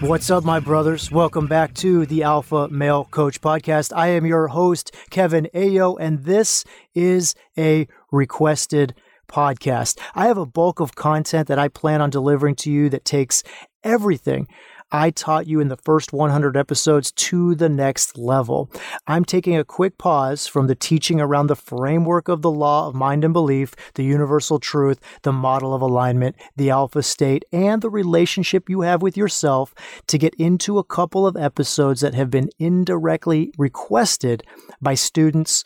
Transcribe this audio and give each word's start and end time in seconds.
What's 0.00 0.30
up, 0.30 0.44
my 0.44 0.60
brothers? 0.60 1.10
Welcome 1.10 1.48
back 1.48 1.74
to 1.74 2.06
the 2.06 2.22
Alpha 2.22 2.68
Male 2.68 3.06
Coach 3.06 3.40
Podcast. 3.40 3.92
I 3.92 4.10
am 4.10 4.24
your 4.24 4.46
host, 4.46 4.94
Kevin 5.10 5.48
Aillaud, 5.52 5.96
and 5.98 6.24
this 6.24 6.64
is 6.94 7.34
a 7.58 7.88
requested 8.12 8.94
podcast. 9.28 9.98
I 10.14 10.28
have 10.28 10.38
a 10.38 10.46
bulk 10.46 10.78
of 10.78 10.94
content 10.94 11.48
that 11.48 11.58
I 11.58 11.66
plan 11.66 12.00
on 12.00 12.10
delivering 12.10 12.54
to 12.56 12.70
you 12.70 12.88
that 12.90 13.04
takes 13.04 13.42
everything 13.82 14.46
I 14.90 15.10
taught 15.10 15.46
you 15.46 15.60
in 15.60 15.68
the 15.68 15.76
first 15.76 16.14
100 16.14 16.56
episodes 16.56 17.12
to 17.12 17.54
the 17.54 17.68
next 17.68 18.16
level. 18.16 18.70
I'm 19.06 19.22
taking 19.22 19.54
a 19.54 19.64
quick 19.64 19.98
pause 19.98 20.46
from 20.46 20.66
the 20.66 20.74
teaching 20.74 21.20
around 21.20 21.48
the 21.48 21.56
framework 21.56 22.28
of 22.28 22.40
the 22.40 22.50
law 22.50 22.88
of 22.88 22.94
mind 22.94 23.22
and 23.22 23.34
belief, 23.34 23.74
the 23.94 24.04
universal 24.04 24.58
truth, 24.58 24.98
the 25.22 25.32
model 25.32 25.74
of 25.74 25.82
alignment, 25.82 26.36
the 26.56 26.70
alpha 26.70 27.02
state, 27.02 27.44
and 27.52 27.82
the 27.82 27.90
relationship 27.90 28.70
you 28.70 28.80
have 28.80 29.02
with 29.02 29.14
yourself 29.14 29.74
to 30.06 30.16
get 30.16 30.34
into 30.36 30.78
a 30.78 30.84
couple 30.84 31.26
of 31.26 31.36
episodes 31.36 32.00
that 32.00 32.14
have 32.14 32.30
been 32.30 32.48
indirectly 32.58 33.52
requested 33.58 34.42
by 34.80 34.94
students 34.94 35.64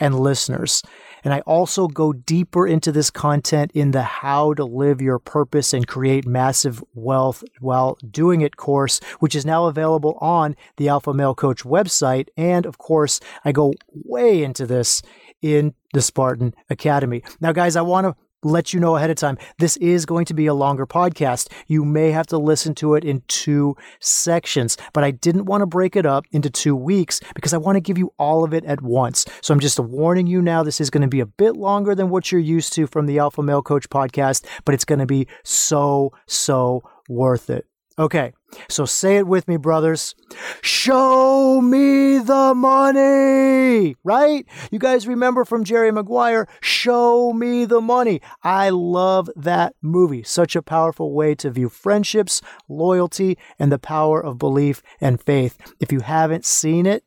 and 0.00 0.18
listeners. 0.18 0.82
And 1.24 1.34
I 1.34 1.40
also 1.40 1.88
go 1.88 2.12
deeper 2.12 2.66
into 2.66 2.92
this 2.92 3.10
content 3.10 3.72
in 3.74 3.90
the 3.90 4.02
How 4.02 4.54
to 4.54 4.64
Live 4.64 5.00
Your 5.00 5.18
Purpose 5.18 5.72
and 5.72 5.86
Create 5.86 6.26
Massive 6.26 6.82
Wealth 6.94 7.42
While 7.60 7.98
Doing 8.08 8.40
It 8.40 8.56
course, 8.56 9.00
which 9.18 9.34
is 9.34 9.44
now 9.44 9.66
available 9.66 10.16
on 10.20 10.54
the 10.76 10.88
Alpha 10.88 11.12
Male 11.12 11.34
Coach 11.34 11.64
website. 11.64 12.28
And 12.36 12.66
of 12.66 12.78
course, 12.78 13.20
I 13.44 13.52
go 13.52 13.74
way 13.92 14.42
into 14.42 14.66
this 14.66 15.02
in 15.42 15.74
the 15.92 16.02
Spartan 16.02 16.54
Academy. 16.70 17.22
Now, 17.40 17.52
guys, 17.52 17.76
I 17.76 17.82
want 17.82 18.06
to 18.06 18.16
let 18.42 18.72
you 18.72 18.80
know 18.80 18.96
ahead 18.96 19.10
of 19.10 19.16
time. 19.16 19.38
This 19.58 19.76
is 19.78 20.06
going 20.06 20.24
to 20.26 20.34
be 20.34 20.46
a 20.46 20.54
longer 20.54 20.86
podcast. 20.86 21.48
You 21.66 21.84
may 21.84 22.10
have 22.10 22.26
to 22.28 22.38
listen 22.38 22.74
to 22.76 22.94
it 22.94 23.04
in 23.04 23.22
two 23.28 23.76
sections, 24.00 24.76
but 24.92 25.04
I 25.04 25.10
didn't 25.10 25.46
want 25.46 25.62
to 25.62 25.66
break 25.66 25.96
it 25.96 26.06
up 26.06 26.24
into 26.32 26.50
two 26.50 26.76
weeks 26.76 27.20
because 27.34 27.52
I 27.52 27.58
want 27.58 27.76
to 27.76 27.80
give 27.80 27.98
you 27.98 28.12
all 28.18 28.44
of 28.44 28.54
it 28.54 28.64
at 28.64 28.82
once. 28.82 29.24
So 29.40 29.52
I'm 29.52 29.60
just 29.60 29.78
warning 29.78 30.26
you 30.26 30.42
now. 30.42 30.62
This 30.62 30.80
is 30.80 30.90
going 30.90 31.02
to 31.02 31.08
be 31.08 31.20
a 31.20 31.26
bit 31.26 31.56
longer 31.56 31.94
than 31.94 32.10
what 32.10 32.32
you're 32.32 32.40
used 32.40 32.72
to 32.74 32.86
from 32.86 33.06
the 33.06 33.18
Alpha 33.18 33.42
Male 33.42 33.62
Coach 33.62 33.88
podcast, 33.88 34.44
but 34.64 34.74
it's 34.74 34.84
going 34.84 34.98
to 35.00 35.06
be 35.06 35.26
so, 35.44 36.12
so 36.26 36.82
worth 37.08 37.50
it. 37.50 37.67
Okay, 37.98 38.32
so 38.68 38.84
say 38.84 39.16
it 39.16 39.26
with 39.26 39.48
me, 39.48 39.56
brothers. 39.56 40.14
Show 40.62 41.60
me 41.60 42.18
the 42.18 42.54
money, 42.54 43.96
right? 44.04 44.46
You 44.70 44.78
guys 44.78 45.08
remember 45.08 45.44
from 45.44 45.64
Jerry 45.64 45.90
Maguire, 45.90 46.46
Show 46.60 47.32
Me 47.32 47.64
the 47.64 47.80
Money. 47.80 48.20
I 48.44 48.70
love 48.70 49.28
that 49.34 49.74
movie. 49.82 50.22
Such 50.22 50.54
a 50.54 50.62
powerful 50.62 51.12
way 51.12 51.34
to 51.36 51.50
view 51.50 51.68
friendships, 51.68 52.40
loyalty, 52.68 53.36
and 53.58 53.72
the 53.72 53.80
power 53.80 54.24
of 54.24 54.38
belief 54.38 54.80
and 55.00 55.20
faith. 55.20 55.58
If 55.80 55.90
you 55.90 55.98
haven't 55.98 56.44
seen 56.44 56.86
it, 56.86 57.02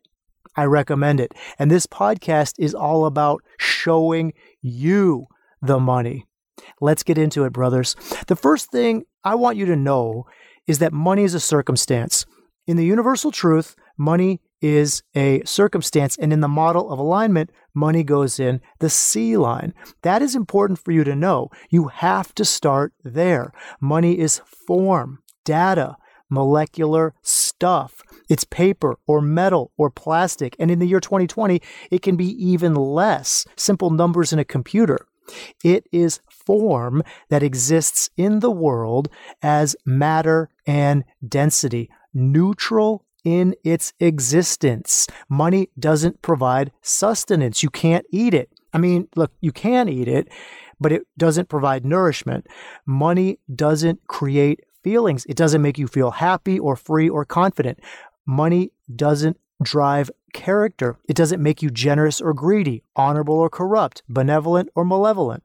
I 0.58 0.66
recommend 0.66 1.22
it. 1.22 1.34
And 1.58 1.72
this 1.72 1.88
podcast 1.88 2.56
is 2.60 2.76
all 2.76 3.06
about 3.06 3.42
showing 3.58 4.34
you 4.62 5.28
the 5.62 5.80
money. 5.80 6.26
Let's 6.82 7.04
get 7.04 7.18
into 7.18 7.46
it, 7.46 7.54
brothers. 7.54 7.96
The 8.28 8.36
first 8.36 8.72
thing 8.72 9.06
I 9.24 9.36
want 9.36 9.58
you 9.58 9.66
to 9.68 9.76
know 9.76 10.26
is 10.72 10.80
that 10.80 10.94
money 10.94 11.24
is 11.26 11.34
a 11.34 11.40
circumstance. 11.40 12.26
In 12.66 12.78
the 12.78 12.86
universal 12.86 13.30
truth, 13.30 13.76
money 13.98 14.40
is 14.62 15.04
a 15.14 15.42
circumstance. 15.44 16.16
And 16.18 16.32
in 16.32 16.40
the 16.40 16.48
model 16.48 16.90
of 16.90 16.98
alignment, 16.98 17.50
money 17.74 18.04
goes 18.04 18.40
in 18.40 18.62
the 18.80 18.90
C 18.90 19.36
line. 19.36 19.74
That 20.04 20.22
is 20.22 20.34
important 20.34 20.80
for 20.80 20.94
you 20.94 21.04
to 21.04 21.14
know. 21.14 21.50
You 21.70 21.90
have 21.90 22.34
to 22.36 22.46
start 22.46 22.94
there. 23.04 23.52
Money 23.82 24.18
is 24.18 24.42
form, 24.66 25.20
data, 25.44 25.98
molecular 26.30 27.16
stuff. 27.22 28.02
It's 28.30 28.46
paper 28.46 28.98
or 29.06 29.20
metal 29.20 29.74
or 29.78 29.90
plastic. 29.90 30.56
And 30.58 30.72
in 30.72 30.80
the 30.80 30.88
year 30.88 31.02
2020, 31.02 31.62
it 31.92 32.02
can 32.02 32.16
be 32.16 32.30
even 32.42 32.76
less 32.76 33.46
simple 33.58 33.90
numbers 33.90 34.32
in 34.32 34.40
a 34.40 34.46
computer. 34.46 35.06
It 35.66 35.86
is 35.92 36.22
form 36.60 37.02
that 37.30 37.44
exists 37.44 38.10
in 38.18 38.42
the 38.42 38.52
world 38.52 39.08
as 39.42 39.74
matter 39.86 40.50
and 40.68 41.06
density, 41.26 41.90
neutral 42.14 43.06
in 43.24 43.56
its 43.64 43.94
existence. 44.02 45.08
Money 45.30 45.70
doesn't 45.80 46.22
provide 46.22 46.74
sustenance. 46.82 47.64
You 47.64 47.70
can't 47.70 48.06
eat 48.12 48.34
it. 48.34 48.50
I 48.74 48.80
mean, 48.80 49.08
look, 49.16 49.32
you 49.40 49.54
can 49.54 49.88
eat 49.88 50.10
it, 50.10 50.28
but 50.78 50.92
it 50.92 51.04
doesn't 51.18 51.48
provide 51.48 51.86
nourishment. 51.86 52.48
Money 52.86 53.40
doesn't 53.56 54.06
create 54.08 54.60
feelings. 54.84 55.26
It 55.30 55.38
doesn't 55.38 55.62
make 55.62 55.78
you 55.78 55.88
feel 55.88 56.12
happy 56.12 56.60
or 56.60 56.76
free 56.76 57.08
or 57.08 57.24
confident. 57.24 57.80
Money 58.26 58.74
doesn't 58.94 59.38
drive 59.62 60.12
character. 60.34 60.98
It 61.08 61.16
doesn't 61.16 61.42
make 61.42 61.62
you 61.62 61.70
generous 61.70 62.22
or 62.22 62.34
greedy, 62.34 62.84
honorable 62.96 63.36
or 63.36 63.50
corrupt, 63.50 64.04
benevolent 64.08 64.70
or 64.76 64.86
malevolent. 64.86 65.44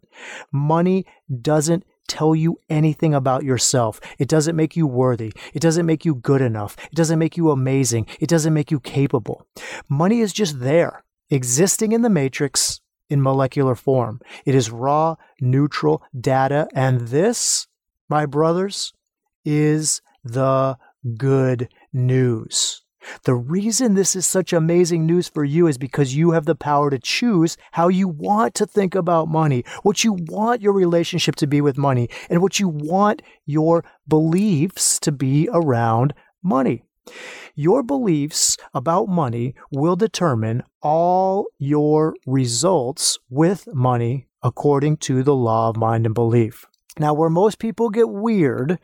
Money 0.53 1.07
doesn't 1.43 1.85
tell 2.09 2.35
you 2.35 2.61
anything 2.69 3.15
about 3.15 3.43
yourself. 3.43 4.01
It 4.19 4.29
doesn't 4.29 4.57
make 4.57 4.77
you 4.77 4.87
worthy. 4.87 5.33
It 5.53 5.61
doesn't 5.61 5.87
make 5.87 6.05
you 6.05 6.15
good 6.15 6.41
enough. 6.41 6.77
It 6.85 6.95
doesn't 6.95 7.19
make 7.19 7.37
you 7.37 7.51
amazing. 7.51 8.07
It 8.21 8.29
doesn't 8.29 8.55
make 8.55 8.71
you 8.71 8.81
capable. 8.81 9.47
Money 9.89 10.21
is 10.21 10.33
just 10.33 10.61
there, 10.61 11.05
existing 11.31 11.93
in 11.93 12.03
the 12.03 12.11
matrix 12.11 12.81
in 13.11 13.23
molecular 13.23 13.75
form. 13.75 14.21
It 14.45 14.55
is 14.55 14.71
raw, 14.71 15.17
neutral 15.41 16.03
data. 16.19 16.69
And 16.75 17.09
this, 17.09 17.67
my 18.09 18.27
brothers, 18.27 18.93
is 19.45 20.01
the 20.25 20.77
good 21.17 21.69
news. 21.93 22.83
The 23.25 23.35
reason 23.35 23.95
this 23.95 24.17
is 24.17 24.27
such 24.27 24.53
amazing 24.53 25.07
news 25.07 25.29
for 25.29 25.45
you 25.45 25.67
is 25.67 25.79
because 25.79 26.15
you 26.15 26.33
have 26.33 26.47
the 26.47 26.55
power 26.55 26.91
to 26.91 26.99
choose 26.99 27.57
how 27.73 27.89
you 27.89 28.09
want 28.09 28.55
to 28.55 28.67
think 28.67 28.95
about 28.95 29.29
money, 29.29 29.65
what 29.83 30.05
you 30.05 30.13
want 30.13 30.63
your 30.63 30.73
relationship 30.73 31.37
to 31.37 31.47
be 31.47 31.61
with 31.61 31.79
money, 31.79 32.09
and 32.29 32.43
what 32.43 32.61
you 32.61 32.69
want 32.69 33.23
your 33.45 33.85
beliefs 34.09 34.99
to 35.01 35.13
be 35.13 35.49
around 35.53 36.15
money. 36.43 36.83
Your 37.55 37.83
beliefs 37.83 38.57
about 38.75 39.09
money 39.09 39.55
will 39.71 39.97
determine 39.97 40.63
all 40.83 41.47
your 41.59 42.15
results 42.27 43.19
with 43.31 43.69
money 43.73 44.27
according 44.43 44.97
to 44.99 45.23
the 45.23 45.35
law 45.35 45.69
of 45.69 45.77
mind 45.77 46.07
and 46.07 46.15
belief. 46.15 46.67
Now, 46.99 47.13
where 47.13 47.29
most 47.29 47.59
people 47.59 47.91
get 47.91 48.09
weird 48.09 48.79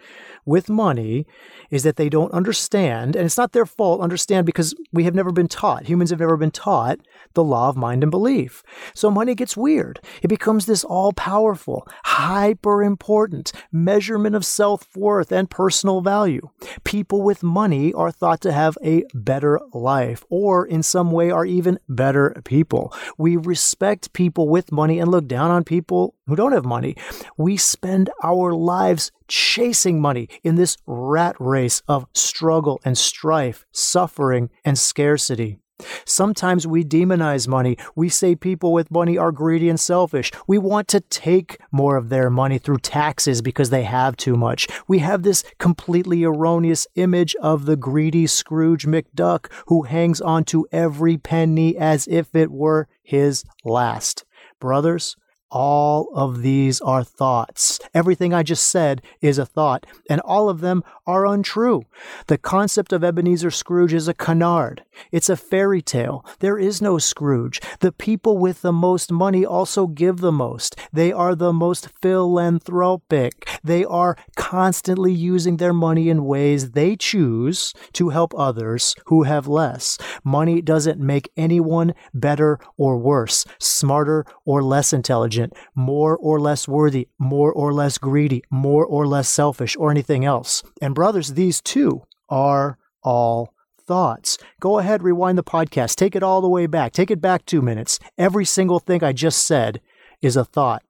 with 0.45 0.69
money 0.69 1.27
is 1.71 1.83
that 1.85 1.97
they 1.97 2.11
don't 2.11 2.33
understand, 2.33 3.17
and 3.17 3.25
it's 3.25 3.39
not 3.39 3.53
their 3.53 3.65
fault, 3.65 4.03
understand 4.03 4.45
because 4.45 4.75
we 4.93 5.05
have 5.05 5.15
never 5.15 5.33
been 5.33 5.49
taught, 5.49 5.87
humans 5.87 6.11
have 6.11 6.21
never 6.21 6.37
been 6.37 6.51
taught 6.51 7.01
the 7.33 7.43
law 7.43 7.71
of 7.71 7.77
mind 7.77 8.03
and 8.03 8.11
belief. 8.11 8.63
So 8.95 9.11
money 9.11 9.35
gets 9.35 9.57
weird. 9.57 10.01
It 10.23 10.29
becomes 10.29 10.67
this 10.67 10.85
all 10.85 11.15
powerful, 11.15 11.89
hyper 12.05 12.83
important 12.83 13.53
measurement 13.73 14.37
of 14.37 14.45
self 14.45 14.95
worth 14.95 15.33
and 15.33 15.49
personal 15.49 16.03
value. 16.03 16.51
People 16.85 17.23
with 17.23 17.43
money 17.43 17.95
are 17.95 18.11
thought 18.11 18.43
to 18.43 18.53
have 18.53 18.77
a 18.85 19.05
better 19.15 19.59
life, 19.73 20.23
or 20.29 20.67
in 20.67 20.83
some 20.83 21.11
way 21.11 21.31
are 21.31 21.47
even 21.47 21.79
better 21.89 22.41
people. 22.45 22.93
We 23.17 23.37
respect 23.37 24.13
people 24.13 24.49
with 24.51 24.71
money 24.71 24.99
and 24.99 25.11
look 25.11 25.27
down 25.27 25.51
on 25.51 25.65
people 25.65 26.15
who 26.27 26.37
don't 26.37 26.53
have 26.53 26.65
money. 26.65 26.97
We 27.37 27.57
spend 27.57 28.11
our 28.23 28.53
lives 28.53 29.11
chasing 29.29 30.01
money 30.01 30.29
in 30.43 30.57
this 30.57 30.77
rat 30.87 31.37
race 31.39 31.83
of 31.89 32.07
struggle 32.15 32.81
and 32.85 32.97
strife, 32.97 33.67
suffering 33.73 34.51
and 34.65 34.79
scarcity. 34.79 35.59
Sometimes 36.05 36.67
we 36.67 36.85
demonize 36.85 37.49
money. 37.49 37.77
We 37.97 38.09
say 38.09 38.35
people 38.35 38.73
with 38.73 38.91
money 38.91 39.19
are 39.19 39.33
greedy 39.33 39.69
and 39.69 39.81
selfish. 39.81 40.31
We 40.47 40.59
want 40.59 40.89
to 40.89 41.01
take 41.01 41.59
more 41.71 41.97
of 41.97 42.09
their 42.09 42.31
money 42.31 42.59
through 42.59 42.79
taxes 42.79 43.43
because 43.43 43.71
they 43.71 43.83
have 43.83 44.17
too 44.17 44.37
much. 44.37 44.69
We 44.87 45.01
have 45.01 45.23
this 45.23 45.45
completely 45.59 46.25
erroneous 46.25 46.87
image 46.95 47.35
of 47.37 47.67
the 47.67 47.77
greedy 47.77 48.27
Scrooge 48.27 48.87
McDuck 48.87 49.51
who 49.67 49.83
hangs 49.83 50.21
on 50.21 50.45
to 50.45 50.67
every 50.73 51.19
penny 51.19 51.77
as 51.77 52.07
if 52.09 52.35
it 52.35 52.51
were 52.51 52.89
his 53.03 53.45
last. 53.65 54.25
Brothers, 54.61 55.17
all 55.53 56.09
of 56.15 56.41
these 56.41 56.81
are 56.81 57.05
thoughts. 57.05 57.79
Everything 57.93 58.33
I 58.33 58.43
just 58.43 58.67
said 58.67 59.03
is 59.21 59.39
a 59.39 59.47
thought, 59.47 59.87
and 60.09 60.21
all 60.23 60.49
of 60.49 60.61
them 60.61 60.83
are 61.07 61.27
untrue. 61.27 61.83
The 62.27 62.39
concept 62.39 62.93
of 62.93 63.05
Ebenezer 63.05 63.51
Scrooge 63.51 63.93
is 63.93 64.09
a 64.09 64.15
canard. 64.15 64.83
It's 65.11 65.29
a 65.29 65.37
fairy 65.37 65.83
tale. 65.83 66.25
There 66.41 66.59
is 66.59 66.81
no 66.81 66.99
Scrooge. 66.99 67.61
The 67.81 67.93
people 67.93 68.39
with 68.39 68.63
the 68.63 68.73
most 68.73 69.13
money 69.13 69.45
also 69.45 69.87
give 69.87 70.19
the 70.19 70.33
most. 70.33 70.75
They 70.93 71.13
are 71.13 71.35
the 71.35 71.53
most 71.53 71.89
philanthropic. 72.01 73.49
They 73.63 73.85
are 73.85 74.17
constantly 74.37 75.13
using 75.13 75.59
their 75.59 75.75
money 75.75 76.09
in 76.09 76.25
ways 76.25 76.71
they 76.71 76.97
choose 76.97 77.75
to 77.93 78.09
help 78.09 78.33
others 78.37 78.95
who 79.07 79.25
have 79.25 79.47
less. 79.47 79.99
Money 80.25 80.63
doesn't 80.63 80.99
make 80.99 81.31
anyone 81.37 81.93
better 82.15 82.59
or 82.79 82.97
worse, 82.97 83.45
smarter 83.59 84.25
or 84.47 84.63
less 84.63 84.95
intelligent 84.95 85.42
more 85.75 86.17
or 86.17 86.41
less 86.41 86.69
worthy, 86.69 87.09
more 87.19 87.53
or 87.53 87.73
less 87.73 87.99
greedy, 87.99 88.43
more 88.51 88.85
or 88.85 89.07
less 89.07 89.29
selfish, 89.29 89.77
or 89.77 89.91
anything 89.91 90.25
else. 90.25 90.63
And 90.81 90.95
brothers, 90.95 91.35
these 91.35 91.61
two 91.61 92.03
are 92.29 92.79
all 93.03 93.55
thoughts. 93.87 94.39
Go 94.61 94.79
ahead, 94.79 95.03
rewind 95.03 95.39
the 95.39 95.45
podcast, 95.45 95.97
take 95.97 96.15
it 96.15 96.23
all 96.23 96.41
the 96.41 96.49
way 96.49 96.67
back, 96.67 96.93
take 96.93 97.11
it 97.11 97.21
back 97.21 97.45
two 97.45 97.63
minutes. 97.63 97.99
Every 98.17 98.45
single 98.45 98.79
thing 98.79 99.03
I 99.03 99.13
just 99.13 99.47
said 99.47 99.81
is 100.21 100.37
a 100.37 100.45
thought. 100.45 100.83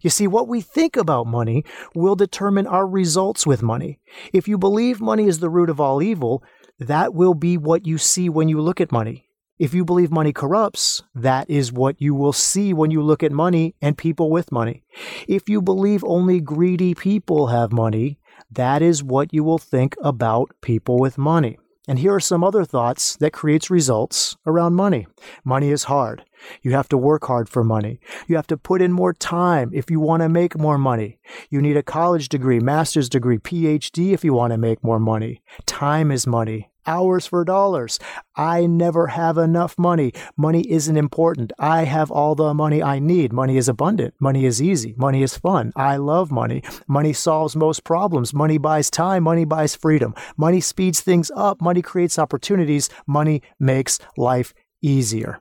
You 0.00 0.10
see, 0.10 0.26
what 0.26 0.48
we 0.48 0.60
think 0.60 0.96
about 0.96 1.26
money 1.26 1.64
will 1.94 2.16
determine 2.16 2.66
our 2.66 2.86
results 2.86 3.46
with 3.46 3.62
money. 3.62 4.00
If 4.32 4.48
you 4.48 4.58
believe 4.58 5.00
money 5.00 5.26
is 5.26 5.38
the 5.38 5.50
root 5.50 5.70
of 5.70 5.80
all 5.80 6.02
evil, 6.02 6.42
that 6.78 7.14
will 7.14 7.34
be 7.34 7.56
what 7.56 7.86
you 7.86 7.98
see 7.98 8.28
when 8.28 8.48
you 8.48 8.60
look 8.60 8.80
at 8.80 8.90
money. 8.90 9.29
If 9.60 9.74
you 9.74 9.84
believe 9.84 10.10
money 10.10 10.32
corrupts, 10.32 11.02
that 11.14 11.50
is 11.50 11.70
what 11.70 12.00
you 12.00 12.14
will 12.14 12.32
see 12.32 12.72
when 12.72 12.90
you 12.90 13.02
look 13.02 13.22
at 13.22 13.30
money 13.30 13.74
and 13.82 13.98
people 13.98 14.30
with 14.30 14.50
money. 14.50 14.84
If 15.28 15.50
you 15.50 15.60
believe 15.60 16.02
only 16.02 16.40
greedy 16.40 16.94
people 16.94 17.48
have 17.48 17.70
money, 17.70 18.18
that 18.50 18.80
is 18.80 19.04
what 19.04 19.34
you 19.34 19.44
will 19.44 19.58
think 19.58 19.96
about 20.02 20.50
people 20.62 20.98
with 20.98 21.18
money. 21.18 21.58
And 21.86 21.98
here 21.98 22.14
are 22.14 22.20
some 22.20 22.42
other 22.42 22.64
thoughts 22.64 23.16
that 23.16 23.34
creates 23.34 23.68
results 23.68 24.34
around 24.46 24.76
money. 24.76 25.06
Money 25.44 25.68
is 25.68 25.84
hard. 25.84 26.24
You 26.62 26.72
have 26.72 26.88
to 26.88 26.96
work 26.96 27.26
hard 27.26 27.46
for 27.46 27.62
money. 27.62 28.00
You 28.28 28.36
have 28.36 28.46
to 28.46 28.56
put 28.56 28.80
in 28.80 28.92
more 28.92 29.12
time 29.12 29.72
if 29.74 29.90
you 29.90 30.00
want 30.00 30.22
to 30.22 30.30
make 30.30 30.58
more 30.58 30.78
money. 30.78 31.18
You 31.50 31.60
need 31.60 31.76
a 31.76 31.82
college 31.82 32.30
degree, 32.30 32.60
master's 32.60 33.10
degree, 33.10 33.36
PhD 33.36 34.14
if 34.14 34.24
you 34.24 34.32
want 34.32 34.52
to 34.52 34.56
make 34.58 34.82
more 34.82 34.98
money. 34.98 35.42
Time 35.66 36.10
is 36.10 36.26
money 36.26 36.69
hours 36.90 37.24
for 37.26 37.44
dollars. 37.44 37.98
I 38.34 38.66
never 38.66 39.06
have 39.06 39.38
enough 39.38 39.78
money. 39.78 40.12
Money 40.36 40.62
isn't 40.78 40.96
important. 40.96 41.52
I 41.58 41.84
have 41.84 42.10
all 42.10 42.34
the 42.34 42.52
money 42.52 42.82
I 42.82 42.98
need. 42.98 43.32
Money 43.32 43.56
is 43.56 43.68
abundant. 43.68 44.14
Money 44.18 44.44
is 44.44 44.60
easy. 44.60 44.94
Money 44.96 45.22
is 45.22 45.38
fun. 45.38 45.72
I 45.76 45.96
love 45.96 46.32
money. 46.32 46.62
Money 46.88 47.12
solves 47.12 47.54
most 47.54 47.84
problems. 47.84 48.34
Money 48.34 48.58
buys 48.58 48.90
time. 48.90 49.22
Money 49.22 49.44
buys 49.44 49.76
freedom. 49.76 50.14
Money 50.36 50.60
speeds 50.60 51.00
things 51.00 51.30
up. 51.36 51.60
Money 51.60 51.82
creates 51.82 52.18
opportunities. 52.18 52.90
Money 53.06 53.42
makes 53.58 53.98
life 54.16 54.52
easier. 54.82 55.40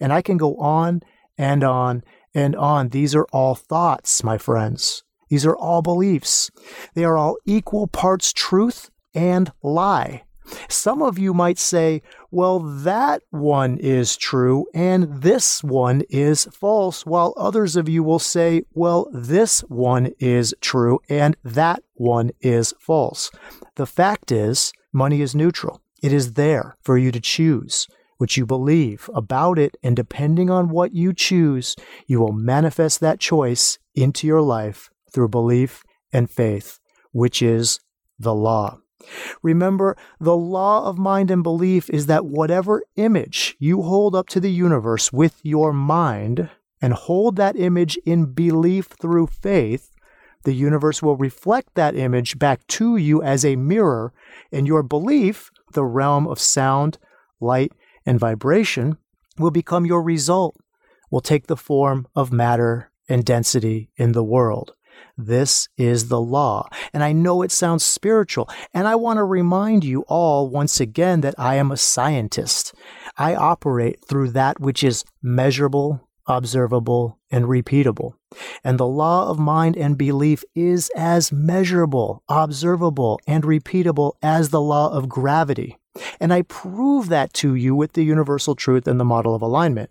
And 0.00 0.12
I 0.12 0.22
can 0.22 0.36
go 0.36 0.56
on 0.56 1.00
and 1.38 1.62
on 1.62 2.02
and 2.34 2.56
on. 2.56 2.88
These 2.88 3.14
are 3.14 3.26
all 3.32 3.54
thoughts, 3.54 4.24
my 4.24 4.38
friends. 4.38 5.04
These 5.28 5.46
are 5.46 5.56
all 5.56 5.82
beliefs. 5.82 6.50
They 6.94 7.04
are 7.04 7.16
all 7.16 7.36
equal 7.46 7.86
parts 7.86 8.32
truth 8.32 8.90
and 9.14 9.52
lie. 9.62 10.24
Some 10.68 11.02
of 11.02 11.18
you 11.18 11.34
might 11.34 11.58
say, 11.58 12.02
well, 12.30 12.60
that 12.60 13.22
one 13.30 13.78
is 13.78 14.16
true 14.16 14.66
and 14.74 15.22
this 15.22 15.62
one 15.62 16.02
is 16.08 16.46
false, 16.52 17.04
while 17.04 17.34
others 17.36 17.76
of 17.76 17.88
you 17.88 18.02
will 18.02 18.18
say, 18.18 18.62
well, 18.72 19.08
this 19.12 19.60
one 19.60 20.12
is 20.18 20.54
true 20.60 21.00
and 21.08 21.36
that 21.44 21.82
one 21.94 22.30
is 22.40 22.74
false. 22.80 23.30
The 23.76 23.86
fact 23.86 24.32
is, 24.32 24.72
money 24.92 25.20
is 25.20 25.34
neutral. 25.34 25.80
It 26.02 26.12
is 26.12 26.32
there 26.32 26.76
for 26.82 26.96
you 26.96 27.12
to 27.12 27.20
choose 27.20 27.86
what 28.20 28.36
you 28.36 28.44
believe 28.44 29.08
about 29.14 29.58
it, 29.58 29.78
and 29.82 29.96
depending 29.96 30.50
on 30.50 30.68
what 30.68 30.94
you 30.94 31.14
choose, 31.14 31.74
you 32.06 32.20
will 32.20 32.34
manifest 32.34 33.00
that 33.00 33.18
choice 33.18 33.78
into 33.94 34.26
your 34.26 34.42
life 34.42 34.90
through 35.10 35.28
belief 35.28 35.82
and 36.12 36.30
faith, 36.30 36.78
which 37.12 37.40
is 37.40 37.80
the 38.18 38.34
law. 38.34 38.78
Remember, 39.42 39.96
the 40.18 40.36
law 40.36 40.86
of 40.86 40.98
mind 40.98 41.30
and 41.30 41.42
belief 41.42 41.88
is 41.90 42.06
that 42.06 42.26
whatever 42.26 42.82
image 42.96 43.56
you 43.58 43.82
hold 43.82 44.14
up 44.14 44.28
to 44.28 44.40
the 44.40 44.52
universe 44.52 45.12
with 45.12 45.40
your 45.42 45.72
mind 45.72 46.50
and 46.82 46.92
hold 46.92 47.36
that 47.36 47.56
image 47.56 47.98
in 48.04 48.32
belief 48.32 48.86
through 49.00 49.26
faith, 49.26 49.90
the 50.44 50.54
universe 50.54 51.02
will 51.02 51.16
reflect 51.16 51.74
that 51.74 51.94
image 51.94 52.38
back 52.38 52.66
to 52.66 52.96
you 52.96 53.22
as 53.22 53.44
a 53.44 53.56
mirror, 53.56 54.12
and 54.50 54.66
your 54.66 54.82
belief, 54.82 55.50
the 55.72 55.84
realm 55.84 56.26
of 56.26 56.40
sound, 56.40 56.98
light, 57.40 57.72
and 58.06 58.18
vibration, 58.18 58.96
will 59.38 59.50
become 59.50 59.84
your 59.84 60.02
result, 60.02 60.56
will 61.10 61.20
take 61.20 61.46
the 61.46 61.56
form 61.56 62.06
of 62.16 62.32
matter 62.32 62.90
and 63.08 63.24
density 63.24 63.90
in 63.96 64.12
the 64.12 64.24
world. 64.24 64.74
This 65.16 65.68
is 65.76 66.08
the 66.08 66.20
law. 66.20 66.68
And 66.92 67.02
I 67.02 67.12
know 67.12 67.42
it 67.42 67.52
sounds 67.52 67.84
spiritual. 67.84 68.48
And 68.72 68.88
I 68.88 68.94
want 68.94 69.18
to 69.18 69.24
remind 69.24 69.84
you 69.84 70.02
all 70.08 70.48
once 70.48 70.80
again 70.80 71.20
that 71.20 71.34
I 71.38 71.56
am 71.56 71.70
a 71.70 71.76
scientist. 71.76 72.74
I 73.16 73.34
operate 73.34 74.04
through 74.04 74.30
that 74.30 74.60
which 74.60 74.82
is 74.82 75.04
measurable, 75.22 76.08
observable, 76.26 77.18
and 77.30 77.44
repeatable. 77.44 78.14
And 78.64 78.78
the 78.78 78.86
law 78.86 79.28
of 79.28 79.38
mind 79.38 79.76
and 79.76 79.98
belief 79.98 80.44
is 80.54 80.90
as 80.96 81.32
measurable, 81.32 82.22
observable, 82.28 83.20
and 83.26 83.44
repeatable 83.44 84.12
as 84.22 84.48
the 84.48 84.60
law 84.60 84.92
of 84.92 85.08
gravity. 85.08 85.76
And 86.20 86.32
I 86.32 86.42
prove 86.42 87.08
that 87.08 87.34
to 87.34 87.54
you 87.54 87.74
with 87.74 87.94
the 87.94 88.04
universal 88.04 88.54
truth 88.54 88.86
and 88.86 89.00
the 89.00 89.04
model 89.04 89.34
of 89.34 89.42
alignment. 89.42 89.90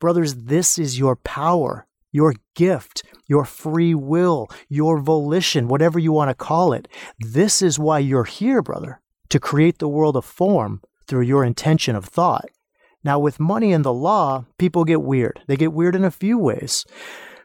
Brothers, 0.00 0.34
this 0.34 0.78
is 0.78 0.98
your 0.98 1.16
power 1.16 1.86
your 2.14 2.36
gift, 2.54 3.02
your 3.26 3.44
free 3.44 3.94
will, 3.94 4.48
your 4.68 4.98
volition, 4.98 5.68
whatever 5.68 5.98
you 5.98 6.12
want 6.12 6.30
to 6.30 6.34
call 6.34 6.72
it. 6.72 6.88
This 7.18 7.62
is 7.62 7.78
why 7.78 7.98
you're 7.98 8.24
here, 8.24 8.62
brother, 8.62 9.00
to 9.28 9.40
create 9.40 9.78
the 9.78 9.88
world 9.88 10.16
of 10.16 10.24
form 10.24 10.82
through 11.06 11.22
your 11.22 11.44
intention 11.44 11.96
of 11.96 12.04
thought. 12.04 12.46
Now, 13.02 13.18
with 13.18 13.38
money 13.38 13.72
and 13.72 13.84
the 13.84 13.92
law, 13.92 14.46
people 14.58 14.84
get 14.84 15.02
weird. 15.02 15.40
They 15.46 15.56
get 15.56 15.74
weird 15.74 15.94
in 15.94 16.04
a 16.04 16.10
few 16.10 16.38
ways. 16.38 16.86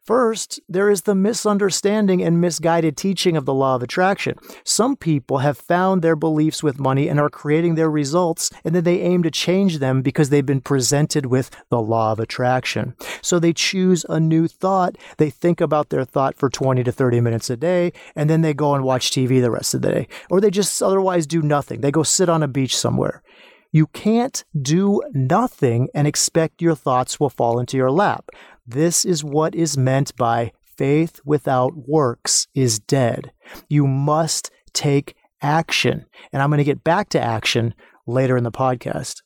First, 0.10 0.60
there 0.68 0.90
is 0.90 1.04
the 1.04 1.14
misunderstanding 1.14 2.24
and 2.24 2.42
misguided 2.42 2.98
teaching 2.98 3.38
of 3.38 3.46
the 3.46 3.54
law 3.54 3.76
of 3.76 3.84
attraction. 3.84 4.40
Some 4.64 4.96
people 4.96 5.38
have 5.38 5.56
found 5.56 6.02
their 6.02 6.16
beliefs 6.16 6.64
with 6.64 6.80
money 6.80 7.08
and 7.08 7.20
are 7.20 7.30
creating 7.30 7.76
their 7.76 7.92
results, 7.92 8.50
and 8.64 8.74
then 8.74 8.86
they 8.86 9.02
aim 9.02 9.22
to 9.22 9.30
change 9.30 9.78
them 9.78 10.02
because 10.02 10.32
they've 10.32 10.44
been 10.44 10.62
presented 10.62 11.28
with 11.28 11.52
the 11.70 11.80
law 11.80 12.12
of 12.12 12.20
attraction. 12.20 12.96
So 13.22 13.38
they 13.38 13.54
choose 13.54 14.04
a 14.10 14.20
new 14.20 14.48
thought, 14.48 14.98
they 15.18 15.30
think 15.30 15.62
about 15.62 15.90
their 15.90 16.06
thought 16.06 16.36
for 16.40 16.50
20 16.50 16.84
to 16.86 16.92
30 16.92 17.22
minutes 17.22 17.52
a 17.52 17.56
day, 17.56 17.94
and 18.16 18.32
then 18.32 18.42
they 18.42 18.56
go 18.56 18.74
and 18.74 18.84
watch 18.84 19.12
TV 19.12 19.40
the 19.40 19.52
rest 19.52 19.76
of 19.76 19.84
the 19.84 19.92
day. 19.92 20.08
Or 20.32 20.42
they 20.42 20.50
just 20.50 20.82
otherwise 20.82 21.28
do 21.28 21.44
nothing. 21.44 21.82
They 21.82 21.92
go 21.92 22.02
sit 22.02 22.30
on 22.30 22.42
a 22.42 22.48
beach 22.48 22.76
somewhere. 22.76 23.22
You 23.72 23.86
can't 23.86 24.44
do 24.60 25.04
nothing 25.14 25.90
and 25.94 26.08
expect 26.08 26.64
your 26.64 26.74
thoughts 26.74 27.20
will 27.20 27.30
fall 27.30 27.60
into 27.60 27.78
your 27.78 27.92
lap. 27.92 28.32
This 28.72 29.04
is 29.04 29.24
what 29.24 29.56
is 29.56 29.80
meant 29.80 30.16
by 30.16 30.52
faith 30.78 31.22
without 31.26 31.74
works 31.88 32.48
is 32.54 32.78
dead. 32.78 33.32
You 33.68 33.88
must 33.88 34.52
take 34.74 35.16
action. 35.42 36.06
And 36.32 36.40
I'm 36.40 36.52
going 36.52 36.60
to 36.60 36.64
get 36.64 36.84
back 36.84 37.10
to 37.10 37.20
action 37.20 37.74
later 38.06 38.38
in 38.38 38.44
the 38.44 38.52
podcast. 38.52 39.24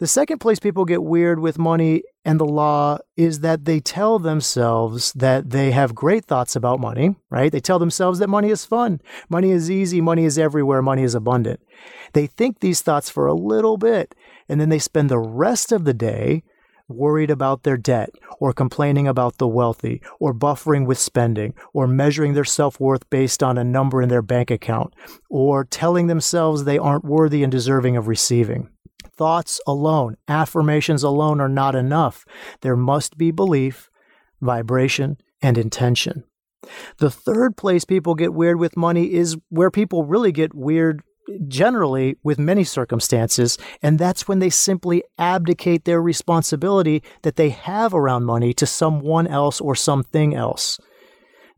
The 0.00 0.08
second 0.08 0.38
place 0.38 0.58
people 0.58 0.84
get 0.84 1.04
weird 1.04 1.38
with 1.38 1.56
money 1.56 2.02
and 2.24 2.40
the 2.40 2.44
law 2.44 2.98
is 3.16 3.40
that 3.40 3.64
they 3.64 3.78
tell 3.78 4.18
themselves 4.18 5.12
that 5.12 5.50
they 5.50 5.70
have 5.70 5.94
great 5.94 6.24
thoughts 6.24 6.56
about 6.56 6.80
money, 6.80 7.14
right? 7.30 7.52
They 7.52 7.60
tell 7.60 7.78
themselves 7.78 8.18
that 8.18 8.28
money 8.28 8.50
is 8.50 8.64
fun, 8.64 9.00
money 9.28 9.52
is 9.52 9.70
easy, 9.70 10.00
money 10.00 10.24
is 10.24 10.36
everywhere, 10.36 10.82
money 10.82 11.04
is 11.04 11.14
abundant. 11.14 11.60
They 12.12 12.26
think 12.26 12.58
these 12.58 12.82
thoughts 12.82 13.08
for 13.08 13.26
a 13.26 13.34
little 13.34 13.76
bit, 13.76 14.16
and 14.48 14.60
then 14.60 14.68
they 14.68 14.80
spend 14.80 15.08
the 15.10 15.18
rest 15.18 15.70
of 15.70 15.84
the 15.84 15.94
day 15.94 16.42
worried 16.90 17.30
about 17.30 17.62
their 17.62 17.76
debt, 17.76 18.10
or 18.38 18.52
complaining 18.52 19.08
about 19.08 19.38
the 19.38 19.48
wealthy, 19.48 20.02
or 20.18 20.34
buffering 20.34 20.86
with 20.86 20.98
spending, 20.98 21.54
or 21.72 21.86
measuring 21.86 22.34
their 22.34 22.44
self 22.44 22.80
worth 22.80 23.08
based 23.10 23.42
on 23.42 23.58
a 23.58 23.64
number 23.64 24.02
in 24.02 24.08
their 24.08 24.22
bank 24.22 24.50
account, 24.50 24.94
or 25.28 25.64
telling 25.64 26.06
themselves 26.06 26.64
they 26.64 26.78
aren't 26.78 27.04
worthy 27.04 27.42
and 27.42 27.52
deserving 27.52 27.96
of 27.96 28.08
receiving. 28.08 28.68
Thoughts 29.16 29.60
alone, 29.66 30.16
affirmations 30.28 31.02
alone 31.02 31.40
are 31.40 31.48
not 31.48 31.74
enough. 31.74 32.24
There 32.62 32.76
must 32.76 33.18
be 33.18 33.30
belief, 33.30 33.90
vibration, 34.40 35.18
and 35.42 35.58
intention. 35.58 36.24
The 36.98 37.10
third 37.10 37.56
place 37.56 37.84
people 37.84 38.14
get 38.14 38.34
weird 38.34 38.58
with 38.58 38.76
money 38.76 39.12
is 39.12 39.36
where 39.48 39.70
people 39.70 40.04
really 40.04 40.32
get 40.32 40.54
weird 40.54 41.02
generally 41.48 42.16
with 42.22 42.38
many 42.38 42.64
circumstances, 42.64 43.58
and 43.82 43.98
that's 43.98 44.26
when 44.26 44.38
they 44.38 44.50
simply 44.50 45.02
abdicate 45.18 45.84
their 45.84 46.02
responsibility 46.02 47.02
that 47.22 47.36
they 47.36 47.50
have 47.50 47.94
around 47.94 48.24
money 48.24 48.52
to 48.54 48.66
someone 48.66 49.26
else 49.26 49.60
or 49.60 49.74
something 49.74 50.34
else. 50.34 50.78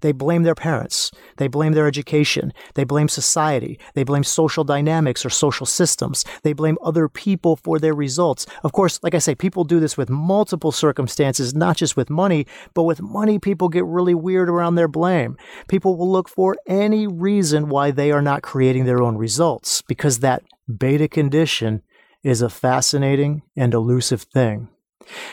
They 0.02 0.12
blame 0.12 0.42
their 0.42 0.54
parents. 0.54 1.10
They 1.38 1.48
blame 1.48 1.72
their 1.72 1.86
education. 1.86 2.52
They 2.74 2.84
blame 2.84 3.08
society. 3.08 3.78
They 3.94 4.04
blame 4.04 4.24
social 4.24 4.64
dynamics 4.64 5.24
or 5.24 5.30
social 5.30 5.64
systems. 5.64 6.24
They 6.42 6.52
blame 6.52 6.76
other 6.82 7.08
people 7.08 7.56
for 7.56 7.78
their 7.78 7.94
results. 7.94 8.46
Of 8.62 8.72
course, 8.72 9.00
like 9.02 9.14
I 9.14 9.18
say, 9.18 9.34
people 9.34 9.64
do 9.64 9.80
this 9.80 9.96
with 9.96 10.10
multiple 10.10 10.72
circumstances, 10.72 11.54
not 11.54 11.76
just 11.76 11.96
with 11.96 12.10
money, 12.10 12.46
but 12.74 12.82
with 12.82 13.00
money, 13.00 13.38
people 13.38 13.68
get 13.68 13.84
really 13.84 14.14
weird 14.14 14.50
around 14.50 14.74
their 14.74 14.88
blame. 14.88 15.36
People 15.68 15.96
will 15.96 16.10
look 16.10 16.28
for 16.28 16.56
any 16.66 17.06
reason 17.06 17.68
why 17.68 17.90
they 17.90 18.10
are 18.12 18.22
not 18.22 18.42
creating 18.42 18.84
their 18.84 19.02
own 19.02 19.16
results 19.16 19.82
because 19.82 20.18
that 20.18 20.42
beta 20.78 21.08
condition 21.08 21.82
is 22.22 22.42
a 22.42 22.50
fascinating 22.50 23.42
and 23.56 23.74
elusive 23.74 24.22
thing. 24.22 24.68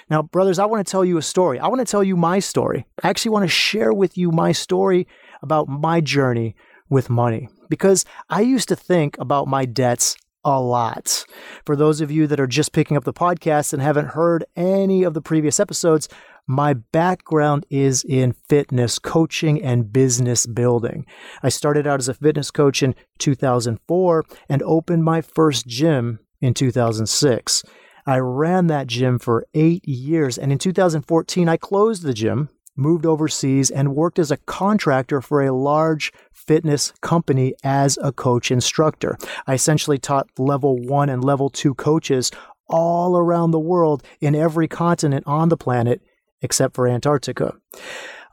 Now, 0.09 0.21
brothers, 0.21 0.59
I 0.59 0.65
want 0.65 0.85
to 0.85 0.89
tell 0.89 1.05
you 1.05 1.17
a 1.17 1.21
story. 1.21 1.59
I 1.59 1.67
want 1.67 1.79
to 1.79 1.89
tell 1.89 2.03
you 2.03 2.15
my 2.15 2.39
story. 2.39 2.85
I 3.03 3.09
actually 3.09 3.31
want 3.31 3.43
to 3.43 3.49
share 3.49 3.93
with 3.93 4.17
you 4.17 4.31
my 4.31 4.51
story 4.51 5.07
about 5.41 5.67
my 5.67 6.01
journey 6.01 6.55
with 6.89 7.09
money 7.09 7.49
because 7.69 8.05
I 8.29 8.41
used 8.41 8.67
to 8.69 8.75
think 8.75 9.17
about 9.19 9.47
my 9.47 9.65
debts 9.65 10.15
a 10.43 10.59
lot. 10.59 11.25
For 11.65 11.75
those 11.75 12.01
of 12.01 12.11
you 12.11 12.27
that 12.27 12.39
are 12.39 12.47
just 12.47 12.71
picking 12.71 12.97
up 12.97 13.03
the 13.03 13.13
podcast 13.13 13.73
and 13.73 13.81
haven't 13.81 14.09
heard 14.09 14.45
any 14.55 15.03
of 15.03 15.13
the 15.13 15.21
previous 15.21 15.59
episodes, 15.59 16.07
my 16.47 16.73
background 16.73 17.65
is 17.69 18.03
in 18.03 18.33
fitness 18.47 18.97
coaching 18.97 19.61
and 19.61 19.93
business 19.93 20.47
building. 20.47 21.05
I 21.43 21.49
started 21.49 21.85
out 21.85 21.99
as 21.99 22.07
a 22.07 22.13
fitness 22.15 22.49
coach 22.49 22.81
in 22.81 22.95
2004 23.19 24.25
and 24.47 24.63
opened 24.63 25.03
my 25.03 25.21
first 25.21 25.67
gym 25.67 26.19
in 26.41 26.55
2006. 26.55 27.63
I 28.09 28.17
ran 28.17 28.65
that 28.67 28.87
gym 28.87 29.19
for 29.19 29.45
eight 29.53 29.87
years. 29.87 30.39
And 30.39 30.51
in 30.51 30.57
2014, 30.57 31.47
I 31.47 31.57
closed 31.57 32.01
the 32.01 32.11
gym, 32.11 32.49
moved 32.75 33.05
overseas, 33.05 33.69
and 33.69 33.95
worked 33.95 34.17
as 34.17 34.31
a 34.31 34.37
contractor 34.37 35.21
for 35.21 35.43
a 35.43 35.53
large 35.53 36.11
fitness 36.31 36.91
company 37.01 37.53
as 37.63 37.99
a 38.01 38.11
coach 38.11 38.49
instructor. 38.49 39.15
I 39.45 39.53
essentially 39.53 39.99
taught 39.99 40.27
level 40.39 40.75
one 40.75 41.07
and 41.07 41.23
level 41.23 41.51
two 41.51 41.75
coaches 41.75 42.31
all 42.67 43.15
around 43.15 43.51
the 43.51 43.59
world 43.59 44.01
in 44.19 44.33
every 44.33 44.67
continent 44.67 45.23
on 45.27 45.49
the 45.49 45.57
planet 45.57 46.01
except 46.41 46.73
for 46.73 46.87
Antarctica. 46.87 47.57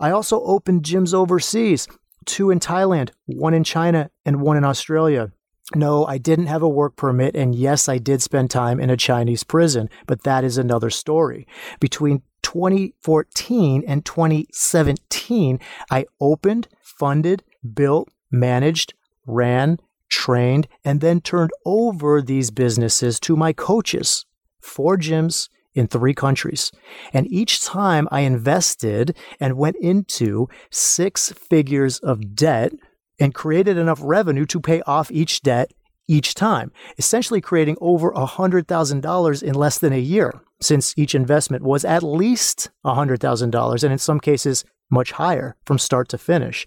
I 0.01 0.11
also 0.11 0.41
opened 0.45 0.85
gyms 0.85 1.13
overseas, 1.13 1.87
two 2.25 2.51
in 2.51 2.61
Thailand, 2.61 3.11
one 3.27 3.53
in 3.53 3.63
China, 3.63 4.11
and 4.25 4.41
one 4.41 4.57
in 4.57 4.65
Australia. 4.65 5.33
No, 5.75 6.07
I 6.07 6.19
didn't 6.19 6.47
have 6.47 6.63
a 6.63 6.69
work 6.69 6.95
permit, 6.95 7.35
and 7.35 7.55
yes, 7.55 7.89
I 7.89 7.99
did 7.99 8.23
spend 8.23 8.51
time 8.51 8.79
in 8.79 8.89
a 8.89 8.97
Chinese 8.97 9.43
prison, 9.43 9.91
but 10.07 10.23
that 10.23 10.45
is 10.45 10.59
another 10.59 10.91
story. 10.91 11.47
Between 11.81 12.23
2014 12.43 13.83
and 13.87 14.05
2017, 14.05 15.59
I 15.91 16.07
opened, 16.21 16.69
funded, 16.81 17.43
built, 17.75 18.11
managed, 18.31 18.95
ran, 19.27 19.79
trained, 20.09 20.69
and 20.85 21.01
then 21.01 21.21
turned 21.21 21.51
over 21.65 22.23
these 22.23 22.53
businesses 22.53 23.19
to 23.21 23.35
my 23.35 23.53
coaches. 23.53 24.25
Four 24.61 24.97
gyms 24.97 25.49
in 25.75 25.89
three 25.89 26.15
countries. 26.15 26.71
And 27.13 27.31
each 27.31 27.61
time 27.61 28.09
I 28.13 28.21
invested 28.21 29.17
and 29.41 29.59
went 29.59 29.77
into 29.77 30.49
six 30.71 31.33
figures 31.33 31.99
of 31.99 32.37
debt 32.37 32.73
and 33.19 33.35
created 33.35 33.77
enough 33.77 34.01
revenue 34.03 34.47
to 34.47 34.61
pay 34.61 34.83
off 34.83 35.11
each 35.11 35.43
debt 35.43 35.73
each 36.09 36.35
time, 36.35 36.71
essentially 36.99 37.41
creating 37.41 37.77
over 37.81 38.13
$100,000 38.13 39.43
in 39.43 39.55
less 39.55 39.79
than 39.79 39.93
a 39.93 39.99
year, 39.99 40.41
since 40.61 40.95
each 40.97 41.15
investment 41.15 41.65
was 41.65 41.85
at 41.85 42.03
least 42.03 42.71
$100,000 42.85 43.83
and 43.83 43.93
in 43.93 43.99
some 43.99 44.21
cases 44.21 44.65
much 44.91 45.13
higher 45.13 45.57
from 45.65 45.79
start 45.79 46.09
to 46.09 46.19
finish. 46.19 46.67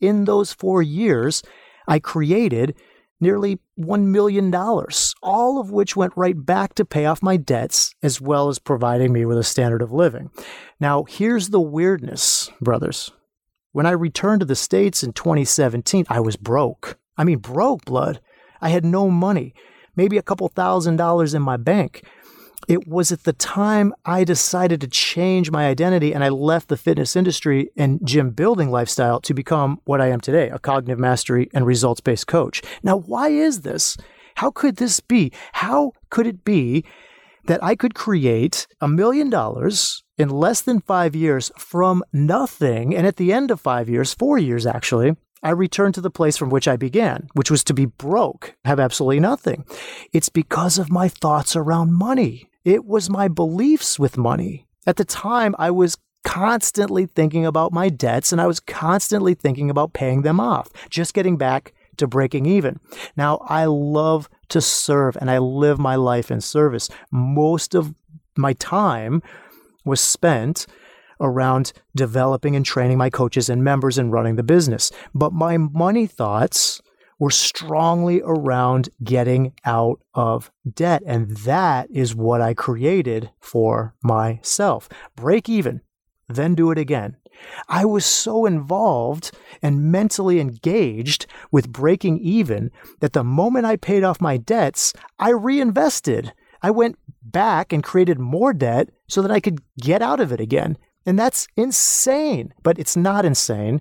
In 0.00 0.24
those 0.24 0.52
four 0.52 0.82
years, 0.82 1.42
I 1.86 1.98
created 1.98 2.74
nearly 3.20 3.58
$1 3.78 4.06
million, 4.06 4.54
all 5.22 5.60
of 5.60 5.70
which 5.70 5.94
went 5.94 6.14
right 6.16 6.46
back 6.46 6.74
to 6.74 6.86
pay 6.86 7.04
off 7.04 7.22
my 7.22 7.36
debts 7.36 7.94
as 8.02 8.18
well 8.18 8.48
as 8.48 8.58
providing 8.58 9.12
me 9.12 9.26
with 9.26 9.36
a 9.36 9.44
standard 9.44 9.82
of 9.82 9.92
living. 9.92 10.30
Now, 10.80 11.04
here's 11.04 11.50
the 11.50 11.60
weirdness, 11.60 12.50
brothers. 12.62 13.12
When 13.72 13.86
I 13.86 13.92
returned 13.92 14.40
to 14.40 14.46
the 14.46 14.56
States 14.56 15.04
in 15.04 15.12
2017, 15.12 16.04
I 16.08 16.18
was 16.18 16.36
broke. 16.36 16.98
I 17.16 17.22
mean, 17.22 17.38
broke, 17.38 17.84
blood. 17.84 18.20
I 18.60 18.70
had 18.70 18.84
no 18.84 19.08
money, 19.08 19.54
maybe 19.94 20.18
a 20.18 20.22
couple 20.22 20.48
thousand 20.48 20.96
dollars 20.96 21.34
in 21.34 21.42
my 21.42 21.56
bank. 21.56 22.02
It 22.66 22.88
was 22.88 23.12
at 23.12 23.22
the 23.22 23.32
time 23.32 23.94
I 24.04 24.24
decided 24.24 24.80
to 24.80 24.88
change 24.88 25.52
my 25.52 25.68
identity 25.68 26.12
and 26.12 26.24
I 26.24 26.30
left 26.30 26.68
the 26.68 26.76
fitness 26.76 27.14
industry 27.14 27.70
and 27.76 28.00
gym 28.04 28.30
building 28.30 28.70
lifestyle 28.70 29.20
to 29.20 29.32
become 29.32 29.80
what 29.84 30.00
I 30.00 30.08
am 30.08 30.20
today 30.20 30.48
a 30.50 30.58
cognitive 30.58 30.98
mastery 30.98 31.48
and 31.54 31.64
results 31.64 32.00
based 32.00 32.26
coach. 32.26 32.62
Now, 32.82 32.96
why 32.96 33.28
is 33.28 33.60
this? 33.60 33.96
How 34.34 34.50
could 34.50 34.76
this 34.76 34.98
be? 34.98 35.32
How 35.52 35.92
could 36.10 36.26
it 36.26 36.44
be 36.44 36.84
that 37.46 37.62
I 37.62 37.76
could 37.76 37.94
create 37.94 38.66
a 38.80 38.88
million 38.88 39.30
dollars 39.30 40.02
in 40.20 40.28
less 40.28 40.60
than 40.60 40.80
five 40.80 41.16
years 41.16 41.50
from 41.56 42.04
nothing. 42.12 42.94
And 42.94 43.06
at 43.06 43.16
the 43.16 43.32
end 43.32 43.50
of 43.50 43.58
five 43.58 43.88
years, 43.88 44.12
four 44.12 44.38
years 44.38 44.66
actually, 44.66 45.16
I 45.42 45.50
returned 45.50 45.94
to 45.94 46.02
the 46.02 46.10
place 46.10 46.36
from 46.36 46.50
which 46.50 46.68
I 46.68 46.76
began, 46.76 47.28
which 47.32 47.50
was 47.50 47.64
to 47.64 47.74
be 47.74 47.86
broke, 47.86 48.54
have 48.66 48.78
absolutely 48.78 49.20
nothing. 49.20 49.64
It's 50.12 50.28
because 50.28 50.76
of 50.76 50.90
my 50.90 51.08
thoughts 51.08 51.56
around 51.56 51.94
money. 51.94 52.50
It 52.64 52.84
was 52.84 53.08
my 53.08 53.28
beliefs 53.28 53.98
with 53.98 54.18
money. 54.18 54.66
At 54.86 54.96
the 54.96 55.06
time, 55.06 55.54
I 55.58 55.70
was 55.70 55.96
constantly 56.22 57.06
thinking 57.06 57.46
about 57.46 57.72
my 57.72 57.88
debts 57.88 58.30
and 58.30 58.42
I 58.42 58.46
was 58.46 58.60
constantly 58.60 59.32
thinking 59.32 59.70
about 59.70 59.94
paying 59.94 60.20
them 60.20 60.38
off, 60.38 60.68
just 60.90 61.14
getting 61.14 61.38
back 61.38 61.72
to 61.96 62.06
breaking 62.06 62.44
even. 62.44 62.78
Now, 63.16 63.38
I 63.48 63.64
love 63.64 64.28
to 64.50 64.60
serve 64.60 65.16
and 65.18 65.30
I 65.30 65.38
live 65.38 65.78
my 65.78 65.96
life 65.96 66.30
in 66.30 66.42
service. 66.42 66.90
Most 67.10 67.74
of 67.74 67.94
my 68.36 68.52
time 68.52 69.22
was 69.84 70.00
spent 70.00 70.66
around 71.20 71.72
developing 71.94 72.56
and 72.56 72.64
training 72.64 72.98
my 72.98 73.10
coaches 73.10 73.48
and 73.48 73.62
members 73.62 73.98
and 73.98 74.12
running 74.12 74.36
the 74.36 74.42
business. 74.42 74.90
But 75.14 75.32
my 75.32 75.56
money 75.58 76.06
thoughts 76.06 76.80
were 77.18 77.30
strongly 77.30 78.22
around 78.24 78.88
getting 79.04 79.52
out 79.64 80.00
of 80.14 80.50
debt. 80.72 81.02
And 81.06 81.36
that 81.38 81.88
is 81.90 82.14
what 82.14 82.40
I 82.40 82.54
created 82.54 83.30
for 83.38 83.94
myself. 84.02 84.88
Break 85.14 85.48
even, 85.48 85.82
then 86.28 86.54
do 86.54 86.70
it 86.70 86.78
again. 86.78 87.16
I 87.68 87.84
was 87.84 88.04
so 88.04 88.46
involved 88.46 89.32
and 89.62 89.92
mentally 89.92 90.40
engaged 90.40 91.26
with 91.52 91.72
breaking 91.72 92.18
even 92.18 92.70
that 93.00 93.12
the 93.12 93.24
moment 93.24 93.66
I 93.66 93.76
paid 93.76 94.02
off 94.02 94.20
my 94.20 94.36
debts, 94.36 94.92
I 95.18 95.30
reinvested. 95.30 96.32
I 96.62 96.70
went 96.70 96.98
back 97.22 97.72
and 97.72 97.84
created 97.84 98.18
more 98.18 98.52
debt 98.52 98.90
so 99.10 99.20
that 99.22 99.30
I 99.30 99.40
could 99.40 99.60
get 99.78 100.00
out 100.00 100.20
of 100.20 100.32
it 100.32 100.40
again. 100.40 100.78
And 101.04 101.18
that's 101.18 101.48
insane, 101.56 102.54
but 102.62 102.78
it's 102.78 102.96
not 102.96 103.24
insane. 103.24 103.80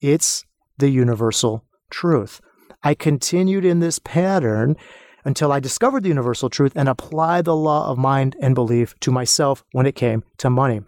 It's 0.00 0.44
the 0.78 0.88
universal 0.88 1.64
truth. 1.90 2.40
I 2.82 2.94
continued 2.94 3.64
in 3.64 3.80
this 3.80 3.98
pattern 3.98 4.76
until 5.24 5.50
I 5.50 5.60
discovered 5.60 6.04
the 6.04 6.10
universal 6.10 6.48
truth 6.48 6.72
and 6.76 6.88
applied 6.88 7.44
the 7.44 7.56
law 7.56 7.90
of 7.90 7.98
mind 7.98 8.36
and 8.40 8.54
belief 8.54 8.94
to 9.00 9.10
myself 9.10 9.64
when 9.72 9.86
it 9.86 9.96
came 9.96 10.22
to 10.38 10.48
money. 10.48 10.82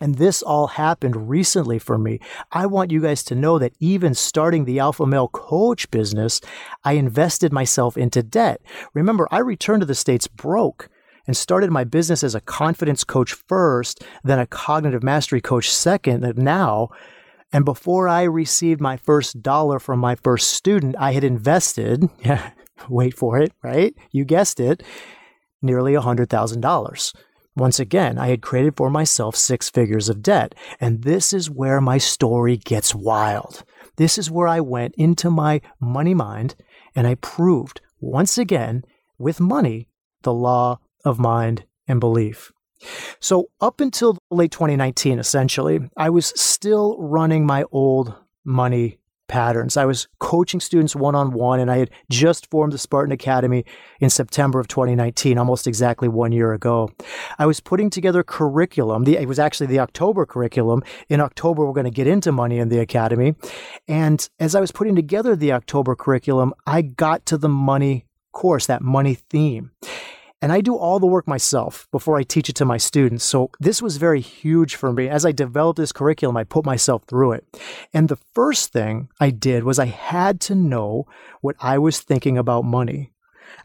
And 0.00 0.14
this 0.14 0.42
all 0.42 0.68
happened 0.68 1.28
recently 1.28 1.78
for 1.78 1.98
me. 1.98 2.20
I 2.52 2.66
want 2.66 2.92
you 2.92 3.02
guys 3.02 3.22
to 3.24 3.34
know 3.34 3.58
that 3.58 3.74
even 3.80 4.14
starting 4.14 4.64
the 4.64 4.78
Alpha 4.78 5.04
Male 5.04 5.28
Coach 5.28 5.90
business, 5.90 6.40
I 6.84 6.92
invested 6.92 7.52
myself 7.52 7.96
into 7.96 8.22
debt. 8.22 8.62
Remember, 8.94 9.28
I 9.30 9.40
returned 9.40 9.82
to 9.82 9.86
the 9.86 9.96
States 9.96 10.28
broke 10.28 10.88
and 11.28 11.36
started 11.36 11.70
my 11.70 11.84
business 11.84 12.24
as 12.24 12.34
a 12.34 12.40
confidence 12.40 13.04
coach 13.04 13.34
first, 13.34 14.02
then 14.24 14.38
a 14.38 14.46
cognitive 14.46 15.02
mastery 15.02 15.42
coach 15.42 15.70
second, 15.70 16.24
and 16.24 16.38
now. 16.38 16.88
And 17.52 17.64
before 17.64 18.08
I 18.08 18.22
received 18.22 18.80
my 18.80 18.96
first 18.96 19.42
dollar 19.42 19.78
from 19.78 20.00
my 20.00 20.14
first 20.16 20.50
student, 20.52 20.96
I 20.98 21.12
had 21.12 21.24
invested, 21.24 22.08
wait 22.88 23.14
for 23.14 23.38
it, 23.38 23.52
right? 23.62 23.94
You 24.10 24.24
guessed 24.24 24.58
it, 24.58 24.82
nearly 25.60 25.92
$100,000. 25.92 27.14
Once 27.54 27.78
again, 27.78 28.18
I 28.18 28.28
had 28.28 28.40
created 28.40 28.76
for 28.76 28.88
myself 28.88 29.36
six 29.36 29.68
figures 29.68 30.08
of 30.08 30.22
debt. 30.22 30.54
And 30.80 31.02
this 31.02 31.32
is 31.34 31.50
where 31.50 31.80
my 31.80 31.98
story 31.98 32.56
gets 32.56 32.94
wild. 32.94 33.64
This 33.96 34.16
is 34.16 34.30
where 34.30 34.48
I 34.48 34.60
went 34.60 34.94
into 34.96 35.28
my 35.28 35.60
money 35.80 36.14
mind 36.14 36.54
and 36.94 37.06
I 37.06 37.16
proved 37.16 37.80
once 38.00 38.38
again 38.38 38.84
with 39.18 39.40
money 39.40 39.88
the 40.22 40.32
law 40.32 40.78
of 41.04 41.18
mind 41.18 41.64
and 41.86 42.00
belief. 42.00 42.52
So, 43.18 43.50
up 43.60 43.80
until 43.80 44.18
late 44.30 44.52
2019, 44.52 45.18
essentially, 45.18 45.80
I 45.96 46.10
was 46.10 46.32
still 46.40 46.96
running 46.98 47.44
my 47.44 47.64
old 47.72 48.14
money 48.44 48.98
patterns. 49.28 49.76
I 49.76 49.84
was 49.84 50.08
coaching 50.18 50.58
students 50.58 50.96
one 50.96 51.14
on 51.14 51.32
one, 51.32 51.60
and 51.60 51.70
I 51.70 51.78
had 51.78 51.90
just 52.10 52.50
formed 52.50 52.72
the 52.72 52.78
Spartan 52.78 53.12
Academy 53.12 53.64
in 54.00 54.10
September 54.10 54.58
of 54.58 54.68
2019, 54.68 55.38
almost 55.38 55.66
exactly 55.66 56.08
one 56.08 56.32
year 56.32 56.52
ago. 56.52 56.90
I 57.38 57.46
was 57.46 57.60
putting 57.60 57.90
together 57.90 58.22
curriculum. 58.22 59.04
The, 59.04 59.16
it 59.16 59.28
was 59.28 59.38
actually 59.38 59.66
the 59.66 59.80
October 59.80 60.24
curriculum. 60.24 60.82
In 61.08 61.20
October, 61.20 61.64
we're 61.64 61.74
going 61.74 61.84
to 61.84 61.90
get 61.90 62.06
into 62.06 62.32
money 62.32 62.58
in 62.58 62.70
the 62.70 62.78
Academy. 62.78 63.34
And 63.86 64.28
as 64.40 64.54
I 64.54 64.60
was 64.60 64.72
putting 64.72 64.96
together 64.96 65.36
the 65.36 65.52
October 65.52 65.94
curriculum, 65.94 66.54
I 66.66 66.82
got 66.82 67.26
to 67.26 67.38
the 67.38 67.48
money 67.48 68.06
course, 68.32 68.66
that 68.66 68.82
money 68.82 69.14
theme. 69.14 69.72
And 70.40 70.52
I 70.52 70.60
do 70.60 70.76
all 70.76 71.00
the 71.00 71.06
work 71.06 71.26
myself 71.26 71.88
before 71.90 72.16
I 72.16 72.22
teach 72.22 72.48
it 72.48 72.54
to 72.56 72.64
my 72.64 72.76
students. 72.76 73.24
So 73.24 73.50
this 73.58 73.82
was 73.82 73.96
very 73.96 74.20
huge 74.20 74.76
for 74.76 74.92
me. 74.92 75.08
As 75.08 75.26
I 75.26 75.32
developed 75.32 75.78
this 75.78 75.90
curriculum, 75.90 76.36
I 76.36 76.44
put 76.44 76.64
myself 76.64 77.02
through 77.08 77.32
it. 77.32 77.44
And 77.92 78.08
the 78.08 78.18
first 78.34 78.72
thing 78.72 79.08
I 79.18 79.30
did 79.30 79.64
was 79.64 79.78
I 79.78 79.86
had 79.86 80.40
to 80.42 80.54
know 80.54 81.06
what 81.40 81.56
I 81.60 81.78
was 81.78 82.00
thinking 82.00 82.38
about 82.38 82.64
money. 82.64 83.12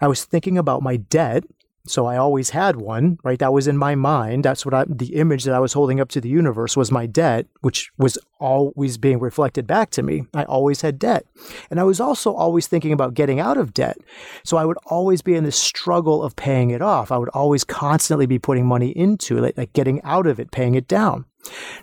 I 0.01 0.07
was 0.07 0.25
thinking 0.25 0.57
about 0.57 0.81
my 0.81 0.97
debt 0.97 1.43
so 1.85 2.05
I 2.05 2.15
always 2.15 2.51
had 2.51 2.77
one, 2.77 3.17
right? 3.23 3.37
That 3.39 3.51
was 3.51 3.67
in 3.67 3.77
my 3.77 3.93
mind. 3.93 4.45
That's 4.45 4.65
what 4.65 4.73
I, 4.73 4.85
the 4.87 5.15
image 5.15 5.43
that 5.43 5.53
I 5.53 5.59
was 5.59 5.73
holding 5.73 5.99
up 5.99 6.07
to 6.09 6.21
the 6.21 6.29
universe 6.29 6.77
was 6.77 6.91
my 6.91 7.05
debt, 7.05 7.47
which 7.59 7.91
was 7.97 8.17
always 8.39 8.97
being 8.97 9.19
reflected 9.19 9.67
back 9.67 9.89
to 9.91 10.03
me. 10.03 10.23
I 10.33 10.45
always 10.45 10.79
had 10.79 10.97
debt. 10.97 11.25
And 11.69 11.81
I 11.81 11.83
was 11.83 11.99
also 11.99 12.33
always 12.33 12.67
thinking 12.67 12.93
about 12.93 13.15
getting 13.15 13.41
out 13.41 13.57
of 13.57 13.73
debt. 13.73 13.97
So 14.45 14.55
I 14.55 14.63
would 14.63 14.77
always 14.85 15.21
be 15.21 15.35
in 15.35 15.43
this 15.43 15.57
struggle 15.57 16.23
of 16.23 16.37
paying 16.37 16.69
it 16.69 16.81
off. 16.81 17.11
I 17.11 17.17
would 17.17 17.29
always 17.29 17.65
constantly 17.65 18.27
be 18.27 18.39
putting 18.39 18.65
money 18.65 18.91
into 18.91 19.43
it, 19.43 19.57
like 19.57 19.73
getting 19.73 20.01
out 20.03 20.25
of 20.25 20.39
it, 20.39 20.51
paying 20.51 20.75
it 20.75 20.87
down. 20.87 21.25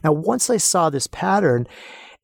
Now, 0.02 0.12
once 0.12 0.48
I 0.48 0.56
saw 0.56 0.88
this 0.88 1.08
pattern 1.08 1.66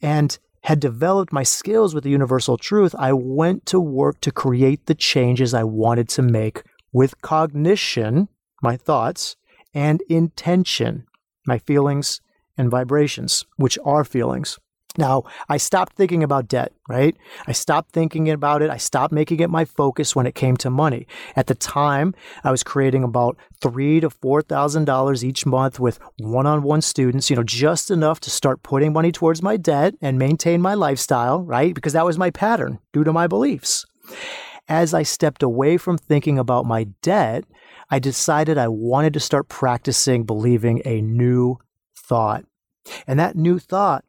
and 0.01 0.39
had 0.63 0.81
developed 0.81 1.31
my 1.31 1.43
skills 1.43 1.95
with 1.95 2.05
the 2.05 2.11
universal 2.11 2.57
truth, 2.57 2.95
I 2.99 3.13
went 3.13 3.67
to 3.67 3.79
work 3.79 4.23
to 4.23 4.33
create 4.33 4.87
the 4.87 4.95
changes 4.95 5.53
I 5.53 5.65
wanted 5.65 6.09
to 6.11 6.23
make 6.23 6.63
with 6.97 7.21
cognition, 7.21 8.27
my 8.63 8.75
thoughts, 8.75 9.37
and 9.75 10.01
intention, 10.09 11.05
my 11.47 11.59
feelings 11.59 12.23
and 12.57 12.71
vibrations, 12.71 13.45
which 13.57 13.79
are 13.85 14.03
feelings. 14.03 14.59
Now, 14.97 15.25
I 15.47 15.59
stopped 15.59 15.93
thinking 15.93 16.23
about 16.23 16.49
debt, 16.49 16.73
right? 16.89 17.15
I 17.47 17.53
stopped 17.53 17.93
thinking 17.93 18.31
about 18.31 18.63
it. 18.63 18.71
I 18.71 18.79
stopped 18.79 19.13
making 19.13 19.41
it 19.41 19.51
my 19.51 19.67
focus 19.67 20.17
when 20.17 20.27
it 20.27 20.35
came 20.35 20.57
to 20.57 20.71
money. 20.71 21.07
At 21.37 21.49
the 21.49 21.55
time, 21.55 22.15
I 22.43 22.51
was 22.51 22.63
creating 22.63 23.05
about 23.05 23.37
three 23.61 24.01
to 24.01 24.09
four 24.09 24.41
thousand 24.41 24.87
dollars 24.87 25.23
each 25.23 25.45
month 25.45 25.79
with 25.79 25.99
one-on-one 26.19 26.81
students, 26.81 27.29
you 27.29 27.37
know, 27.37 27.43
just 27.43 27.91
enough 27.91 28.21
to 28.21 28.31
start 28.31 28.63
putting 28.63 28.95
money 28.95 29.13
towards 29.13 29.43
my 29.43 29.59
debt 29.59 29.97
and 30.01 30.19
maintain 30.19 30.63
my 30.63 30.73
lifestyle, 30.73 31.43
right? 31.43 31.75
Because 31.75 31.93
that 31.93 32.07
was 32.07 32.17
my 32.17 32.31
pattern 32.31 32.79
due 32.95 33.05
to 33.05 33.13
my 33.13 33.27
beliefs 33.27 33.85
as 34.69 34.95
I 34.95 35.03
stepped 35.03 35.43
away 35.43 35.77
from 35.77 35.99
thinking 35.99 36.39
about 36.39 36.67
my 36.67 36.85
debt, 37.03 37.45
I 37.91 37.99
decided 37.99 38.59
I 38.59 38.69
wanted 38.69 39.15
to 39.15 39.21
start 39.21 39.49
practicing 39.49 40.25
believing 40.25 40.83
a 40.85 41.01
new 41.01 41.59
thought. 41.97 42.45
And 43.07 43.19
that 43.19 43.37
new 43.37 43.59
thought 43.59 44.05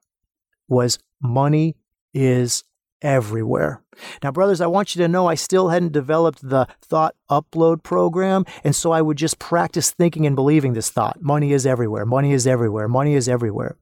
was 0.67 0.99
money 1.21 1.75
is 2.13 2.63
everywhere. 3.01 3.83
Now, 4.23 4.31
brothers, 4.31 4.61
I 4.61 4.67
want 4.67 4.95
you 4.95 5.01
to 5.01 5.07
know 5.07 5.27
I 5.27 5.35
still 5.35 5.69
hadn't 5.69 5.91
developed 5.91 6.47
the 6.47 6.67
thought 6.81 7.15
upload 7.29 7.83
program. 7.83 8.45
And 8.63 8.75
so 8.75 8.91
I 8.91 9.01
would 9.01 9.17
just 9.17 9.39
practice 9.39 9.91
thinking 9.91 10.25
and 10.25 10.35
believing 10.35 10.73
this 10.73 10.89
thought 10.89 11.21
money 11.21 11.53
is 11.53 11.65
everywhere, 11.65 12.05
money 12.05 12.33
is 12.33 12.47
everywhere, 12.47 12.87
money 12.87 13.13
is 13.13 13.29
everywhere. 13.29 13.77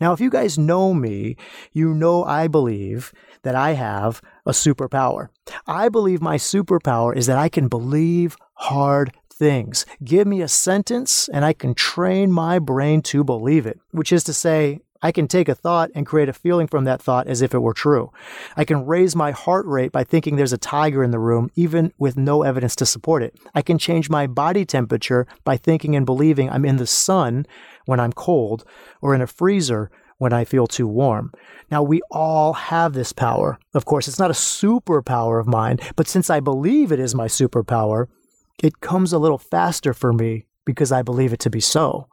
Now, 0.00 0.12
if 0.12 0.20
you 0.20 0.30
guys 0.30 0.58
know 0.58 0.94
me, 0.94 1.36
you 1.72 1.94
know 1.94 2.24
I 2.24 2.48
believe 2.48 3.12
that 3.46 3.54
I 3.54 3.74
have 3.74 4.20
a 4.44 4.50
superpower. 4.50 5.28
I 5.68 5.88
believe 5.88 6.20
my 6.20 6.36
superpower 6.36 7.16
is 7.16 7.26
that 7.26 7.38
I 7.38 7.48
can 7.48 7.68
believe 7.68 8.36
hard 8.54 9.12
things. 9.30 9.86
Give 10.02 10.26
me 10.26 10.42
a 10.42 10.48
sentence 10.48 11.28
and 11.28 11.44
I 11.44 11.52
can 11.52 11.72
train 11.72 12.32
my 12.32 12.58
brain 12.58 13.02
to 13.02 13.22
believe 13.22 13.64
it, 13.64 13.78
which 13.92 14.10
is 14.10 14.24
to 14.24 14.32
say, 14.32 14.80
I 15.00 15.12
can 15.12 15.28
take 15.28 15.48
a 15.48 15.54
thought 15.54 15.92
and 15.94 16.04
create 16.04 16.28
a 16.28 16.32
feeling 16.32 16.66
from 16.66 16.82
that 16.84 17.00
thought 17.00 17.28
as 17.28 17.40
if 17.40 17.54
it 17.54 17.60
were 17.60 17.72
true. 17.72 18.10
I 18.56 18.64
can 18.64 18.84
raise 18.84 19.14
my 19.14 19.30
heart 19.30 19.64
rate 19.66 19.92
by 19.92 20.02
thinking 20.02 20.34
there's 20.34 20.52
a 20.52 20.58
tiger 20.58 21.04
in 21.04 21.12
the 21.12 21.20
room, 21.20 21.48
even 21.54 21.92
with 21.98 22.16
no 22.16 22.42
evidence 22.42 22.74
to 22.76 22.86
support 22.86 23.22
it. 23.22 23.38
I 23.54 23.62
can 23.62 23.78
change 23.78 24.10
my 24.10 24.26
body 24.26 24.64
temperature 24.64 25.28
by 25.44 25.56
thinking 25.56 25.94
and 25.94 26.04
believing 26.04 26.50
I'm 26.50 26.64
in 26.64 26.78
the 26.78 26.86
sun 26.86 27.46
when 27.84 28.00
I'm 28.00 28.12
cold 28.12 28.64
or 29.00 29.14
in 29.14 29.20
a 29.20 29.28
freezer 29.28 29.88
when 30.18 30.32
I 30.32 30.44
feel 30.44 30.66
too 30.66 30.86
warm. 30.86 31.32
Now, 31.70 31.82
we 31.82 32.00
all 32.10 32.52
have 32.54 32.92
this 32.92 33.12
power. 33.12 33.58
Of 33.74 33.84
course, 33.84 34.08
it's 34.08 34.18
not 34.18 34.30
a 34.30 34.34
superpower 34.34 35.40
of 35.40 35.46
mine, 35.46 35.78
but 35.96 36.08
since 36.08 36.30
I 36.30 36.40
believe 36.40 36.92
it 36.92 37.00
is 37.00 37.14
my 37.14 37.26
superpower, 37.26 38.06
it 38.62 38.80
comes 38.80 39.12
a 39.12 39.18
little 39.18 39.38
faster 39.38 39.92
for 39.92 40.12
me 40.12 40.46
because 40.64 40.92
I 40.92 41.02
believe 41.02 41.32
it 41.32 41.40
to 41.40 41.50
be 41.50 41.60
so. 41.60 42.08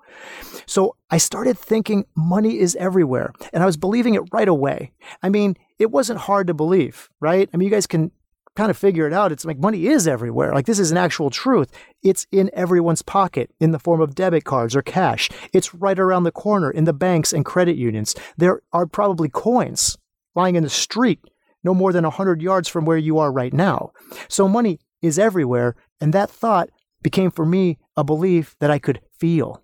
So 0.66 0.96
I 1.10 1.18
started 1.18 1.58
thinking 1.58 2.06
money 2.16 2.60
is 2.60 2.76
everywhere, 2.76 3.34
and 3.52 3.64
I 3.64 3.66
was 3.66 3.78
believing 3.78 4.16
it 4.16 4.24
right 4.32 4.48
away. 4.48 4.92
I 5.22 5.30
mean, 5.30 5.58
it 5.80 5.92
wasn't 5.92 6.20
hard 6.20 6.48
to 6.48 6.54
believe, 6.54 7.10
right? 7.20 7.50
I 7.54 7.58
mean, 7.58 7.66
you 7.66 7.72
guys 7.72 7.88
can 7.88 8.12
kind 8.56 8.70
of 8.70 8.78
figure 8.78 9.08
it 9.08 9.14
out. 9.14 9.32
It's 9.32 9.46
like 9.46 9.58
money 9.58 9.88
is 9.88 10.08
everywhere. 10.08 10.54
Like 10.54 10.66
this 10.66 10.80
is 10.80 10.92
an 10.92 10.98
actual 10.98 11.30
truth. 11.30 11.72
It's 12.04 12.28
in 12.32 12.52
everyone's 12.54 13.02
pocket 13.02 13.52
in 13.60 13.72
the 13.72 13.80
form 13.80 14.02
of 14.02 14.16
debit 14.16 14.44
cards 14.44 14.76
or 14.76 14.82
cash. 14.82 15.30
It's 15.54 15.74
right 15.74 15.98
around 15.98 16.24
the 16.24 16.32
corner 16.32 16.70
in 16.70 16.84
the 16.84 16.94
banks 16.94 17.34
and 17.34 17.46
credit 17.46 17.76
unions. 17.76 18.16
There 18.38 18.62
are 18.72 18.86
probably 18.86 19.30
coins 19.30 19.98
lying 20.36 20.56
in 20.56 20.64
the 20.64 20.70
street 20.70 21.20
no 21.64 21.74
more 21.74 21.94
than 21.94 22.04
100 22.04 22.42
yards 22.42 22.68
from 22.68 22.86
where 22.86 22.98
you 22.98 23.18
are 23.18 23.32
right 23.32 23.54
now. 23.54 23.92
So 24.28 24.48
money 24.48 24.80
is 25.02 25.18
everywhere. 25.18 25.76
And 26.02 26.14
that 26.14 26.30
thought 26.30 26.70
became 27.02 27.32
for 27.32 27.46
me 27.46 27.78
a 27.96 28.04
belief 28.04 28.56
that 28.60 28.72
I 28.72 28.80
could 28.80 29.00
feel 29.18 29.63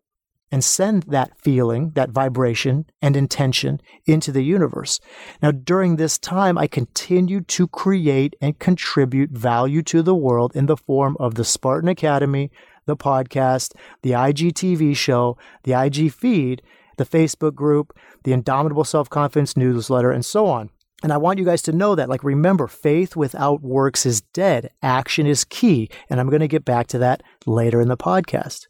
and 0.51 0.63
send 0.63 1.03
that 1.03 1.39
feeling, 1.39 1.91
that 1.91 2.09
vibration 2.09 2.85
and 3.01 3.15
intention 3.15 3.81
into 4.05 4.31
the 4.31 4.43
universe. 4.43 4.99
Now, 5.41 5.51
during 5.51 5.95
this 5.95 6.17
time, 6.17 6.57
I 6.57 6.67
continued 6.67 7.47
to 7.49 7.67
create 7.67 8.35
and 8.41 8.59
contribute 8.59 9.31
value 9.31 9.81
to 9.83 10.01
the 10.01 10.15
world 10.15 10.55
in 10.55 10.65
the 10.65 10.77
form 10.77 11.15
of 11.19 11.35
the 11.35 11.45
Spartan 11.45 11.89
Academy, 11.89 12.51
the 12.85 12.97
podcast, 12.97 13.73
the 14.01 14.12
IGTV 14.12 14.95
show, 14.95 15.38
the 15.63 15.73
IG 15.73 16.12
feed, 16.12 16.62
the 16.97 17.05
Facebook 17.05 17.55
group, 17.55 17.97
the 18.23 18.33
Indomitable 18.33 18.83
Self 18.83 19.09
Confidence 19.09 19.55
newsletter, 19.55 20.12
and 20.12 20.25
so 20.25 20.47
on. 20.47 20.69
And 21.01 21.13
I 21.13 21.17
want 21.17 21.39
you 21.39 21.45
guys 21.45 21.62
to 21.63 21.71
know 21.71 21.95
that, 21.95 22.09
like, 22.09 22.23
remember, 22.23 22.67
faith 22.67 23.15
without 23.15 23.62
works 23.62 24.05
is 24.05 24.19
dead. 24.19 24.71
Action 24.81 25.25
is 25.25 25.45
key. 25.45 25.89
And 26.09 26.19
I'm 26.19 26.29
going 26.29 26.41
to 26.41 26.47
get 26.47 26.65
back 26.65 26.88
to 26.88 26.97
that 26.97 27.23
later 27.45 27.79
in 27.79 27.88
the 27.88 27.95
podcast. 27.95 28.67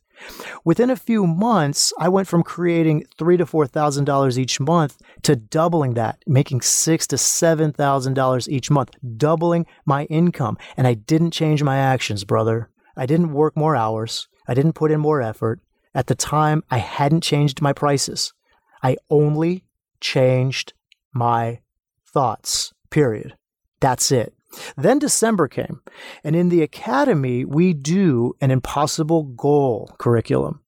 Within 0.64 0.90
a 0.90 0.96
few 0.96 1.26
months, 1.26 1.94
I 1.98 2.10
went 2.10 2.28
from 2.28 2.44
creating 2.44 3.06
three 3.18 3.38
to 3.38 3.46
four 3.46 3.68
thousand 3.68 4.06
dollars 4.06 4.38
each 4.38 4.60
month 4.60 4.98
to 5.24 5.36
doubling 5.36 5.94
that, 5.96 6.24
making 6.28 6.62
six 6.62 7.08
to 7.08 7.18
seven 7.18 7.72
thousand 7.72 8.14
dollars 8.14 8.50
each 8.50 8.70
month, 8.70 8.92
doubling 9.18 9.66
my 9.86 10.06
income. 10.06 10.58
And 10.78 10.88
I 10.88 10.94
didn't 10.94 11.32
change 11.32 11.64
my 11.64 11.78
actions, 11.78 12.24
brother. 12.24 12.70
I 12.96 13.06
didn't 13.06 13.34
work 13.34 13.56
more 13.56 13.76
hours. 13.76 14.28
I 14.48 14.54
didn't 14.54 14.74
put 14.74 14.92
in 14.92 15.00
more 15.00 15.22
effort. 15.22 15.62
At 15.94 16.08
the 16.08 16.16
time, 16.16 16.64
I 16.70 16.78
hadn't 16.78 17.22
changed 17.22 17.62
my 17.62 17.74
prices. 17.74 18.34
I 18.84 18.98
only 19.10 19.66
changed 20.02 20.74
my 21.14 21.60
thoughts. 22.06 22.74
Period. 22.90 23.36
That's 23.80 24.12
it. 24.12 24.34
Then 24.78 25.00
December 25.00 25.48
came, 25.48 25.82
and 26.24 26.36
in 26.36 26.50
the 26.50 26.62
academy, 26.62 27.46
we 27.46 27.74
do 27.74 28.34
an 28.42 28.52
impossible 28.52 29.24
goal 29.24 29.94
curriculum. 29.98 30.62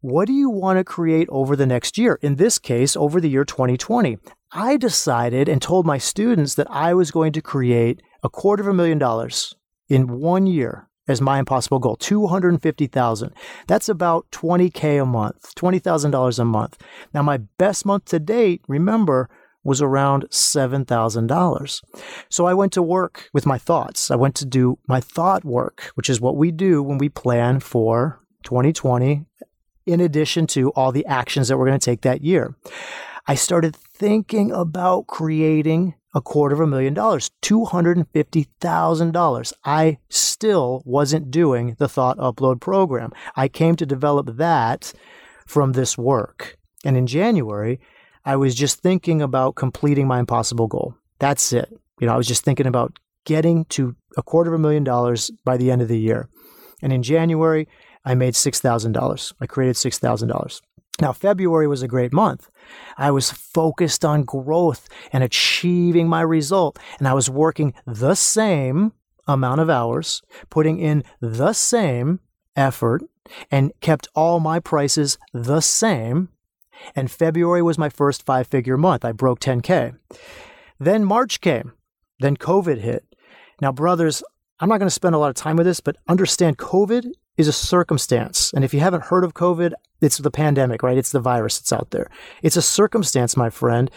What 0.00 0.26
do 0.26 0.32
you 0.32 0.50
want 0.50 0.78
to 0.78 0.84
create 0.84 1.28
over 1.30 1.54
the 1.54 1.66
next 1.66 1.96
year? 1.96 2.18
In 2.22 2.36
this 2.36 2.58
case, 2.58 2.96
over 2.96 3.20
the 3.20 3.30
year 3.30 3.44
2020. 3.44 4.18
I 4.52 4.76
decided 4.76 5.48
and 5.48 5.62
told 5.62 5.86
my 5.86 5.96
students 5.96 6.56
that 6.56 6.70
I 6.70 6.92
was 6.92 7.10
going 7.10 7.32
to 7.32 7.40
create 7.40 8.02
a 8.22 8.28
quarter 8.28 8.62
of 8.62 8.68
a 8.68 8.74
million 8.74 8.98
dollars 8.98 9.54
in 9.88 10.20
one 10.20 10.46
year 10.46 10.88
as 11.08 11.20
my 11.20 11.38
impossible 11.38 11.78
goal 11.78 11.96
250,000 11.96 13.32
that's 13.66 13.88
about 13.88 14.26
20k 14.30 15.02
a 15.02 15.06
month 15.06 15.54
$20,000 15.56 16.38
a 16.38 16.44
month 16.44 16.78
now 17.12 17.22
my 17.22 17.38
best 17.58 17.84
month 17.84 18.04
to 18.04 18.18
date 18.18 18.62
remember 18.68 19.28
was 19.64 19.80
around 19.80 20.24
$7,000. 20.30 21.82
So 22.28 22.46
I 22.46 22.54
went 22.54 22.72
to 22.72 22.82
work 22.82 23.30
with 23.32 23.46
my 23.46 23.58
thoughts. 23.58 24.10
I 24.10 24.16
went 24.16 24.34
to 24.36 24.44
do 24.44 24.78
my 24.88 25.00
thought 25.00 25.44
work, 25.44 25.92
which 25.94 26.10
is 26.10 26.20
what 26.20 26.36
we 26.36 26.50
do 26.50 26.82
when 26.82 26.98
we 26.98 27.08
plan 27.08 27.60
for 27.60 28.20
2020, 28.44 29.24
in 29.86 30.00
addition 30.00 30.46
to 30.48 30.70
all 30.70 30.90
the 30.92 31.06
actions 31.06 31.48
that 31.48 31.58
we're 31.58 31.66
going 31.66 31.78
to 31.78 31.84
take 31.84 32.00
that 32.02 32.22
year. 32.22 32.54
I 33.26 33.34
started 33.36 33.76
thinking 33.76 34.50
about 34.50 35.06
creating 35.06 35.94
a 36.14 36.20
quarter 36.20 36.54
of 36.54 36.60
a 36.60 36.66
million 36.66 36.92
dollars, 36.92 37.30
$250,000. 37.42 39.52
I 39.64 39.96
still 40.10 40.82
wasn't 40.84 41.30
doing 41.30 41.74
the 41.78 41.88
thought 41.88 42.18
upload 42.18 42.60
program. 42.60 43.12
I 43.34 43.48
came 43.48 43.76
to 43.76 43.86
develop 43.86 44.36
that 44.36 44.92
from 45.46 45.72
this 45.72 45.96
work. 45.96 46.58
And 46.84 46.94
in 46.96 47.06
January, 47.06 47.78
I 48.24 48.36
was 48.36 48.54
just 48.54 48.80
thinking 48.80 49.20
about 49.20 49.56
completing 49.56 50.06
my 50.06 50.18
impossible 50.18 50.68
goal. 50.68 50.94
That's 51.18 51.52
it. 51.52 51.72
You 52.00 52.06
know, 52.06 52.14
I 52.14 52.16
was 52.16 52.28
just 52.28 52.44
thinking 52.44 52.66
about 52.66 52.98
getting 53.24 53.64
to 53.66 53.94
a 54.16 54.22
quarter 54.22 54.52
of 54.52 54.58
a 54.58 54.62
million 54.62 54.84
dollars 54.84 55.30
by 55.44 55.56
the 55.56 55.70
end 55.70 55.82
of 55.82 55.88
the 55.88 55.98
year. 55.98 56.28
And 56.82 56.92
in 56.92 57.02
January, 57.02 57.68
I 58.04 58.14
made 58.14 58.34
$6,000. 58.34 59.32
I 59.40 59.46
created 59.46 59.76
$6,000. 59.76 60.60
Now, 61.00 61.12
February 61.12 61.66
was 61.66 61.82
a 61.82 61.88
great 61.88 62.12
month. 62.12 62.48
I 62.98 63.10
was 63.10 63.30
focused 63.30 64.04
on 64.04 64.24
growth 64.24 64.88
and 65.12 65.24
achieving 65.24 66.08
my 66.08 66.20
result, 66.20 66.78
and 66.98 67.08
I 67.08 67.14
was 67.14 67.30
working 67.30 67.74
the 67.86 68.14
same 68.14 68.92
amount 69.26 69.60
of 69.60 69.70
hours, 69.70 70.22
putting 70.50 70.78
in 70.78 71.04
the 71.20 71.52
same 71.52 72.20
effort, 72.56 73.02
and 73.50 73.72
kept 73.80 74.08
all 74.14 74.40
my 74.40 74.60
prices 74.60 75.18
the 75.32 75.60
same. 75.60 76.28
And 76.94 77.10
February 77.10 77.62
was 77.62 77.78
my 77.78 77.88
first 77.88 78.24
five 78.24 78.46
figure 78.46 78.76
month. 78.76 79.04
I 79.04 79.12
broke 79.12 79.40
10K. 79.40 79.96
Then 80.78 81.04
March 81.04 81.40
came. 81.40 81.72
Then 82.20 82.36
COVID 82.36 82.78
hit. 82.78 83.04
Now, 83.60 83.72
brothers, 83.72 84.22
I'm 84.60 84.68
not 84.68 84.78
going 84.78 84.86
to 84.86 84.90
spend 84.90 85.14
a 85.14 85.18
lot 85.18 85.30
of 85.30 85.36
time 85.36 85.56
with 85.56 85.66
this, 85.66 85.80
but 85.80 85.96
understand 86.08 86.58
COVID 86.58 87.10
is 87.36 87.48
a 87.48 87.52
circumstance. 87.52 88.52
And 88.52 88.64
if 88.64 88.74
you 88.74 88.80
haven't 88.80 89.04
heard 89.04 89.24
of 89.24 89.34
COVID, 89.34 89.72
it's 90.00 90.18
the 90.18 90.30
pandemic, 90.30 90.82
right? 90.82 90.98
It's 90.98 91.12
the 91.12 91.20
virus 91.20 91.58
that's 91.58 91.72
out 91.72 91.90
there. 91.90 92.10
It's 92.42 92.56
a 92.56 92.62
circumstance, 92.62 93.36
my 93.36 93.50
friend. 93.50 93.90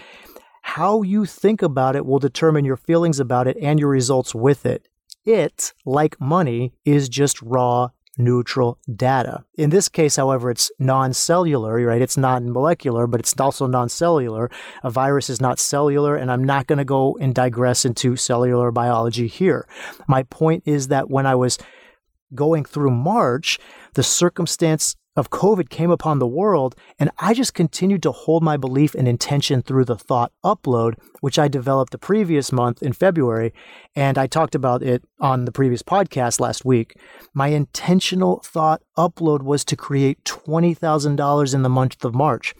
How 0.62 1.02
you 1.02 1.26
think 1.26 1.62
about 1.62 1.96
it 1.96 2.06
will 2.06 2.20
determine 2.20 2.66
your 2.66 2.78
feelings 2.78 3.20
about 3.20 3.48
it 3.48 3.58
and 3.62 3.80
your 3.80 3.90
results 3.90 4.34
with 4.34 4.66
it. 4.66 4.88
It, 5.26 5.74
like 5.86 6.20
money, 6.20 6.74
is 6.86 7.10
just 7.10 7.42
raw 7.42 7.90
neutral 8.18 8.78
data. 8.96 9.44
In 9.58 9.70
this 9.70 9.90
case, 9.90 10.16
however, 10.16 10.50
it's 10.50 10.72
non-cellular, 10.80 11.86
right? 11.86 12.02
It's 12.02 12.18
not 12.18 12.44
molecular, 12.44 13.08
but 13.08 13.20
it's 13.20 13.34
also 13.40 13.68
non-cellular. 13.68 14.50
A 14.84 14.90
virus 14.90 15.30
is 15.30 15.42
not 15.42 15.60
cellular, 15.60 16.16
and 16.16 16.32
I'm 16.32 16.44
not 16.44 16.68
going 16.68 16.78
to 16.78 16.86
go 16.86 17.18
and 17.20 17.36
digress 17.36 17.86
into 17.86 18.16
cellular 18.16 18.72
biology 18.72 19.28
here. 19.28 19.68
My 20.08 20.24
point 20.24 20.64
is 20.66 20.88
that 20.90 21.10
when 21.10 21.26
I 21.26 21.36
was 21.36 21.58
going 22.34 22.66
through 22.66 22.92
March, 22.92 23.60
the 23.94 24.04
circumstance 24.04 24.96
of 25.16 25.30
COVID 25.30 25.70
came 25.70 25.92
upon 25.92 26.20
the 26.20 26.28
world, 26.28 26.76
and 27.00 27.10
I 27.20 27.34
just 27.34 27.54
continued 27.54 28.04
to 28.04 28.12
hold 28.12 28.44
my 28.44 28.58
belief 28.58 28.94
and 28.96 29.08
intention 29.08 29.62
through 29.62 29.86
the 29.86 29.98
thought 29.98 30.32
upload, 30.44 30.96
which 31.22 31.40
I 31.40 31.48
developed 31.48 31.92
the 31.92 31.98
previous 31.98 32.52
month 32.52 32.84
in 32.84 32.94
February, 32.94 33.54
and 33.96 34.18
I 34.18 34.28
talked 34.28 34.56
about 34.56 34.84
it 34.84 35.04
on 35.20 35.46
the 35.46 35.52
previous 35.52 35.82
podcast 35.82 36.40
last 36.40 36.66
week. 36.66 36.98
My 37.34 37.48
intentional 37.48 38.42
thought 38.44 38.82
upload 38.98 39.42
was 39.42 39.64
to 39.66 39.76
create 39.76 40.24
$20,000 40.26 41.54
in 41.54 41.62
the 41.62 41.70
month 41.70 42.04
of 42.04 42.14
March. 42.14 42.54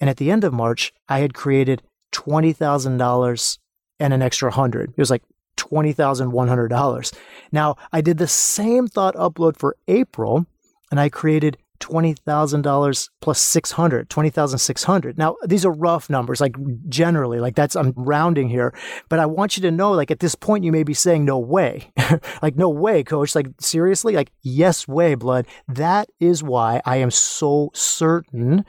And 0.00 0.08
at 0.08 0.16
the 0.16 0.30
end 0.30 0.44
of 0.44 0.52
March, 0.52 0.92
I 1.08 1.18
had 1.18 1.34
created 1.34 1.82
$20,000 2.12 3.58
and 3.98 4.14
an 4.14 4.22
extra 4.22 4.50
100. 4.50 4.90
It 4.90 4.96
was 4.96 5.10
like 5.10 5.22
$20,100. 5.56 7.14
Now, 7.52 7.76
I 7.92 8.00
did 8.00 8.18
the 8.18 8.26
same 8.26 8.88
thought 8.88 9.14
upload 9.14 9.56
for 9.56 9.76
April 9.88 10.46
and 10.90 10.98
I 10.98 11.08
created 11.08 11.58
$20,000 11.80 13.08
plus 13.20 13.40
600, 13.40 14.08
20,600. 14.08 15.18
Now, 15.18 15.36
these 15.44 15.64
are 15.64 15.72
rough 15.72 16.08
numbers, 16.10 16.40
like 16.40 16.54
generally, 16.88 17.40
like 17.40 17.54
that's, 17.54 17.74
I'm 17.76 17.92
rounding 17.96 18.48
here, 18.48 18.74
but 19.08 19.18
I 19.18 19.26
want 19.26 19.56
you 19.56 19.62
to 19.62 19.70
know, 19.70 19.92
like 19.92 20.10
at 20.10 20.20
this 20.20 20.34
point, 20.34 20.64
you 20.64 20.72
may 20.72 20.82
be 20.82 20.94
saying, 20.94 21.24
no 21.24 21.38
way. 21.38 21.92
like, 22.42 22.56
no 22.56 22.68
way, 22.68 23.02
coach. 23.02 23.34
Like, 23.34 23.48
seriously? 23.60 24.14
Like, 24.14 24.32
yes 24.42 24.88
way, 24.88 25.14
blood. 25.14 25.46
That 25.68 26.08
is 26.18 26.42
why 26.42 26.80
I 26.84 26.96
am 26.96 27.10
so 27.10 27.70
certain 27.74 28.64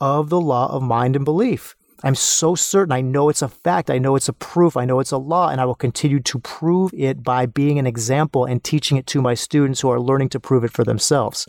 of 0.00 0.28
the 0.28 0.40
law 0.40 0.72
of 0.72 0.82
mind 0.82 1.16
and 1.16 1.24
belief. 1.24 1.75
I'm 2.02 2.14
so 2.14 2.54
certain. 2.54 2.92
I 2.92 3.00
know 3.00 3.28
it's 3.28 3.42
a 3.42 3.48
fact. 3.48 3.90
I 3.90 3.98
know 3.98 4.16
it's 4.16 4.28
a 4.28 4.32
proof. 4.32 4.76
I 4.76 4.84
know 4.84 5.00
it's 5.00 5.12
a 5.12 5.18
law, 5.18 5.48
and 5.48 5.60
I 5.60 5.64
will 5.64 5.74
continue 5.74 6.20
to 6.20 6.38
prove 6.38 6.92
it 6.94 7.22
by 7.22 7.46
being 7.46 7.78
an 7.78 7.86
example 7.86 8.44
and 8.44 8.62
teaching 8.62 8.96
it 8.96 9.06
to 9.08 9.22
my 9.22 9.34
students 9.34 9.80
who 9.80 9.90
are 9.90 10.00
learning 10.00 10.28
to 10.30 10.40
prove 10.40 10.64
it 10.64 10.72
for 10.72 10.84
themselves. 10.84 11.48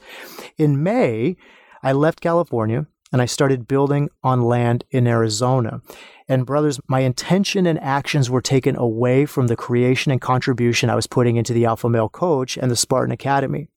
In 0.58 0.84
May, 0.84 1.36
I 1.84 1.92
left 1.92 2.22
California 2.22 2.88
and 3.12 3.22
I 3.22 3.26
started 3.26 3.68
building 3.68 4.10
on 4.24 4.42
land 4.42 4.84
in 4.92 5.08
Arizona. 5.08 5.82
And 6.28 6.46
brothers, 6.46 6.80
my 6.88 7.00
intention 7.02 7.66
and 7.66 7.80
actions 7.80 8.30
were 8.30 8.42
taken 8.42 8.76
away 8.76 9.26
from 9.26 9.48
the 9.48 9.56
creation 9.56 10.12
and 10.12 10.20
contribution 10.20 10.90
I 10.90 10.96
was 10.96 11.08
putting 11.08 11.38
into 11.38 11.54
the 11.54 11.66
Alpha 11.66 11.90
Male 11.90 12.10
Coach 12.10 12.58
and 12.58 12.70
the 12.70 12.76
Spartan 12.76 13.14
Academy. 13.14 13.70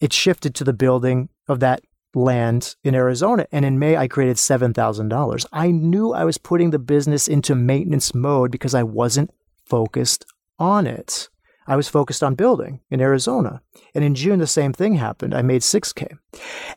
It 0.00 0.12
shifted 0.12 0.54
to 0.56 0.64
the 0.64 0.74
building 0.74 1.30
of 1.48 1.60
that 1.60 1.80
land 2.14 2.76
in 2.84 2.94
Arizona. 2.94 3.46
And 3.52 3.64
in 3.64 3.78
May, 3.78 3.96
I 3.96 4.08
created 4.08 4.36
$7,000. 4.36 5.46
I 5.52 5.70
knew 5.70 6.12
I 6.12 6.24
was 6.24 6.38
putting 6.38 6.70
the 6.70 6.78
business 6.78 7.28
into 7.28 7.54
maintenance 7.54 8.14
mode 8.14 8.50
because 8.50 8.74
I 8.74 8.82
wasn't 8.82 9.30
focused 9.66 10.24
on 10.58 10.86
it. 10.86 11.28
I 11.66 11.76
was 11.76 11.88
focused 11.88 12.22
on 12.22 12.34
building 12.34 12.80
in 12.90 13.00
Arizona. 13.00 13.62
And 13.94 14.04
in 14.04 14.14
June, 14.14 14.38
the 14.38 14.46
same 14.46 14.72
thing 14.72 14.94
happened. 14.94 15.34
I 15.34 15.42
made 15.42 15.62
6K. 15.62 16.18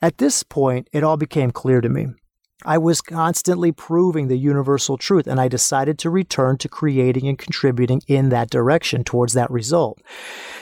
At 0.02 0.18
this 0.18 0.44
point, 0.44 0.90
it 0.94 1.04
all 1.04 1.18
became 1.18 1.52
clear 1.52 1.82
to 1.82 1.90
me. 1.90 2.08
I 2.66 2.78
was 2.80 3.02
constantly 3.02 3.72
proving 3.72 4.28
the 4.28 4.38
universal 4.38 4.98
truth, 4.98 5.28
and 5.28 5.40
I 5.40 5.48
decided 5.48 6.00
to 6.00 6.10
return 6.10 6.58
to 6.58 6.68
creating 6.68 7.28
and 7.28 7.38
contributing 7.38 8.02
in 8.08 8.30
that 8.30 8.50
direction 8.50 9.04
towards 9.04 9.34
that 9.34 9.52
result. 9.52 10.02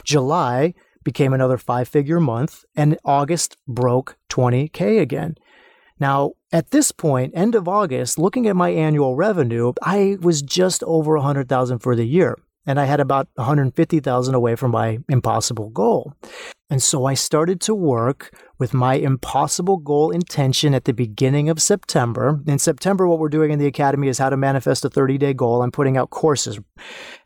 July 0.03 0.73
became 1.05 1.31
another 1.31 1.57
five 1.57 1.87
figure 1.87 2.19
month, 2.19 2.65
and 2.75 2.97
August 3.05 3.55
broke 3.65 4.17
20K 4.29 4.99
again. 4.99 5.37
Now, 5.97 6.33
at 6.51 6.71
this 6.71 6.91
point, 6.91 7.31
end 7.33 7.55
of 7.55 7.69
August, 7.69 8.19
looking 8.19 8.47
at 8.47 8.57
my 8.57 8.71
annual 8.71 9.15
revenue, 9.15 9.71
I 9.81 10.17
was 10.19 10.41
just 10.41 10.83
over 10.83 11.15
100,000 11.15 11.79
for 11.79 11.95
the 11.95 12.05
year 12.05 12.37
and 12.65 12.79
I 12.79 12.85
had 12.85 12.99
about 12.99 13.27
150,000 13.35 14.35
away 14.35 14.55
from 14.55 14.71
my 14.71 14.99
impossible 15.09 15.69
goal. 15.69 16.13
And 16.67 16.81
so 16.81 17.05
I 17.05 17.13
started 17.13 17.61
to 17.61 17.75
work 17.75 18.35
with 18.57 18.73
my 18.73 18.95
impossible 18.95 19.77
goal 19.77 20.09
intention 20.09 20.73
at 20.73 20.85
the 20.85 20.93
beginning 20.93 21.47
of 21.47 21.61
September. 21.61 22.41
In 22.47 22.57
September, 22.57 23.07
what 23.07 23.19
we're 23.19 23.29
doing 23.29 23.51
in 23.51 23.59
the 23.59 23.67
Academy 23.67 24.07
is 24.07 24.17
how 24.17 24.31
to 24.31 24.37
manifest 24.37 24.83
a 24.83 24.89
30 24.89 25.19
day 25.19 25.33
goal. 25.33 25.61
I'm 25.61 25.71
putting 25.71 25.95
out 25.95 26.09
courses, 26.09 26.59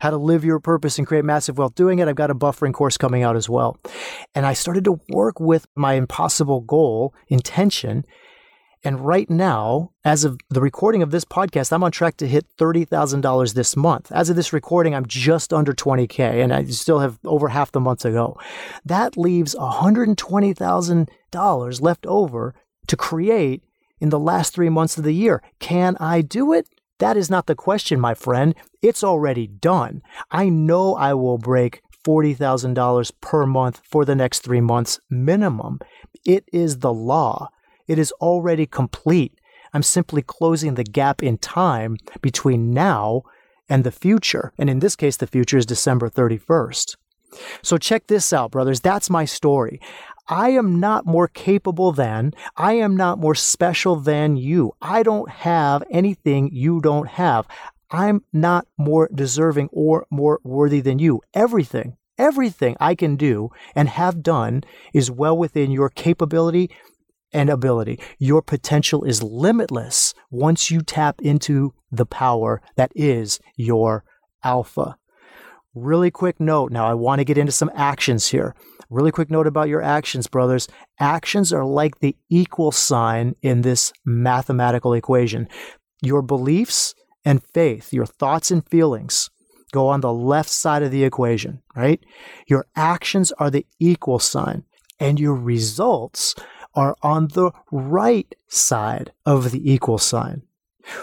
how 0.00 0.10
to 0.10 0.18
live 0.18 0.44
your 0.44 0.60
purpose 0.60 0.98
and 0.98 1.06
create 1.06 1.24
massive 1.24 1.56
wealth. 1.56 1.74
Doing 1.74 2.00
it, 2.00 2.08
I've 2.08 2.16
got 2.16 2.30
a 2.30 2.34
buffering 2.34 2.74
course 2.74 2.98
coming 2.98 3.22
out 3.22 3.36
as 3.36 3.48
well. 3.48 3.78
And 4.34 4.44
I 4.44 4.52
started 4.52 4.84
to 4.84 5.00
work 5.08 5.40
with 5.40 5.66
my 5.74 5.94
impossible 5.94 6.60
goal 6.60 7.14
intention 7.28 8.04
and 8.82 9.00
right 9.00 9.28
now, 9.28 9.92
as 10.04 10.24
of 10.24 10.38
the 10.48 10.62
recording 10.62 11.02
of 11.02 11.10
this 11.10 11.26
podcast, 11.26 11.70
I'm 11.70 11.84
on 11.84 11.92
track 11.92 12.16
to 12.18 12.26
hit 12.26 12.46
$30,000 12.56 13.54
this 13.54 13.76
month. 13.76 14.10
As 14.10 14.30
of 14.30 14.36
this 14.36 14.54
recording, 14.54 14.94
I'm 14.94 15.04
just 15.04 15.52
under 15.52 15.74
20K 15.74 16.42
and 16.42 16.50
I 16.52 16.64
still 16.64 17.00
have 17.00 17.18
over 17.24 17.48
half 17.48 17.72
the 17.72 17.80
month 17.80 18.00
to 18.00 18.10
go. 18.10 18.38
That 18.84 19.18
leaves 19.18 19.54
$120,000 19.54 21.82
left 21.82 22.06
over 22.06 22.54
to 22.86 22.96
create 22.96 23.62
in 24.00 24.08
the 24.08 24.18
last 24.18 24.54
three 24.54 24.70
months 24.70 24.96
of 24.96 25.04
the 25.04 25.14
year. 25.14 25.42
Can 25.58 25.98
I 26.00 26.22
do 26.22 26.54
it? 26.54 26.66
That 27.00 27.18
is 27.18 27.28
not 27.28 27.46
the 27.46 27.54
question, 27.54 28.00
my 28.00 28.14
friend. 28.14 28.54
It's 28.80 29.04
already 29.04 29.46
done. 29.46 30.00
I 30.30 30.48
know 30.48 30.94
I 30.94 31.12
will 31.12 31.36
break 31.36 31.82
$40,000 32.06 33.12
per 33.20 33.44
month 33.44 33.82
for 33.84 34.06
the 34.06 34.14
next 34.14 34.38
three 34.40 34.62
months 34.62 35.00
minimum. 35.10 35.80
It 36.24 36.46
is 36.50 36.78
the 36.78 36.94
law. 36.94 37.50
It 37.90 37.98
is 37.98 38.12
already 38.20 38.66
complete. 38.66 39.40
I'm 39.72 39.82
simply 39.82 40.22
closing 40.22 40.74
the 40.74 40.84
gap 40.84 41.24
in 41.24 41.38
time 41.38 41.96
between 42.22 42.70
now 42.72 43.24
and 43.68 43.82
the 43.82 43.90
future. 43.90 44.52
And 44.56 44.70
in 44.70 44.78
this 44.78 44.94
case, 44.94 45.16
the 45.16 45.26
future 45.26 45.58
is 45.58 45.66
December 45.66 46.08
31st. 46.08 46.94
So 47.62 47.78
check 47.78 48.06
this 48.06 48.32
out, 48.32 48.52
brothers. 48.52 48.80
That's 48.80 49.10
my 49.10 49.24
story. 49.24 49.80
I 50.28 50.50
am 50.50 50.78
not 50.78 51.04
more 51.04 51.26
capable 51.26 51.90
than, 51.90 52.32
I 52.56 52.74
am 52.74 52.96
not 52.96 53.18
more 53.18 53.34
special 53.34 53.96
than 53.96 54.36
you. 54.36 54.72
I 54.80 55.02
don't 55.02 55.28
have 55.28 55.82
anything 55.90 56.50
you 56.52 56.80
don't 56.80 57.08
have. 57.08 57.48
I'm 57.90 58.22
not 58.32 58.68
more 58.78 59.10
deserving 59.12 59.68
or 59.72 60.06
more 60.10 60.38
worthy 60.44 60.80
than 60.80 61.00
you. 61.00 61.22
Everything, 61.34 61.96
everything 62.16 62.76
I 62.78 62.94
can 62.94 63.16
do 63.16 63.50
and 63.74 63.88
have 63.88 64.22
done 64.22 64.62
is 64.94 65.10
well 65.10 65.36
within 65.36 65.72
your 65.72 65.88
capability 65.88 66.70
and 67.32 67.50
ability. 67.50 68.00
Your 68.18 68.42
potential 68.42 69.04
is 69.04 69.22
limitless 69.22 70.14
once 70.30 70.70
you 70.70 70.80
tap 70.80 71.20
into 71.22 71.74
the 71.90 72.06
power 72.06 72.60
that 72.76 72.92
is 72.94 73.40
your 73.56 74.04
alpha. 74.42 74.96
Really 75.74 76.10
quick 76.10 76.40
note 76.40 76.72
now, 76.72 76.86
I 76.86 76.94
want 76.94 77.20
to 77.20 77.24
get 77.24 77.38
into 77.38 77.52
some 77.52 77.70
actions 77.74 78.28
here. 78.28 78.56
Really 78.88 79.12
quick 79.12 79.30
note 79.30 79.46
about 79.46 79.68
your 79.68 79.82
actions, 79.82 80.26
brothers. 80.26 80.66
Actions 80.98 81.52
are 81.52 81.64
like 81.64 82.00
the 82.00 82.16
equal 82.28 82.72
sign 82.72 83.36
in 83.40 83.62
this 83.62 83.92
mathematical 84.04 84.94
equation. 84.94 85.48
Your 86.02 86.22
beliefs 86.22 86.94
and 87.24 87.40
faith, 87.54 87.92
your 87.92 88.06
thoughts 88.06 88.50
and 88.50 88.68
feelings, 88.68 89.30
go 89.70 89.86
on 89.86 90.00
the 90.00 90.12
left 90.12 90.48
side 90.48 90.82
of 90.82 90.90
the 90.90 91.04
equation, 91.04 91.62
right? 91.76 92.00
Your 92.48 92.66
actions 92.74 93.30
are 93.32 93.50
the 93.50 93.64
equal 93.78 94.18
sign, 94.18 94.64
and 94.98 95.20
your 95.20 95.36
results 95.36 96.34
are 96.74 96.96
on 97.02 97.28
the 97.28 97.50
right 97.70 98.34
side 98.48 99.12
of 99.26 99.50
the 99.50 99.72
equal 99.72 99.98
sign. 99.98 100.42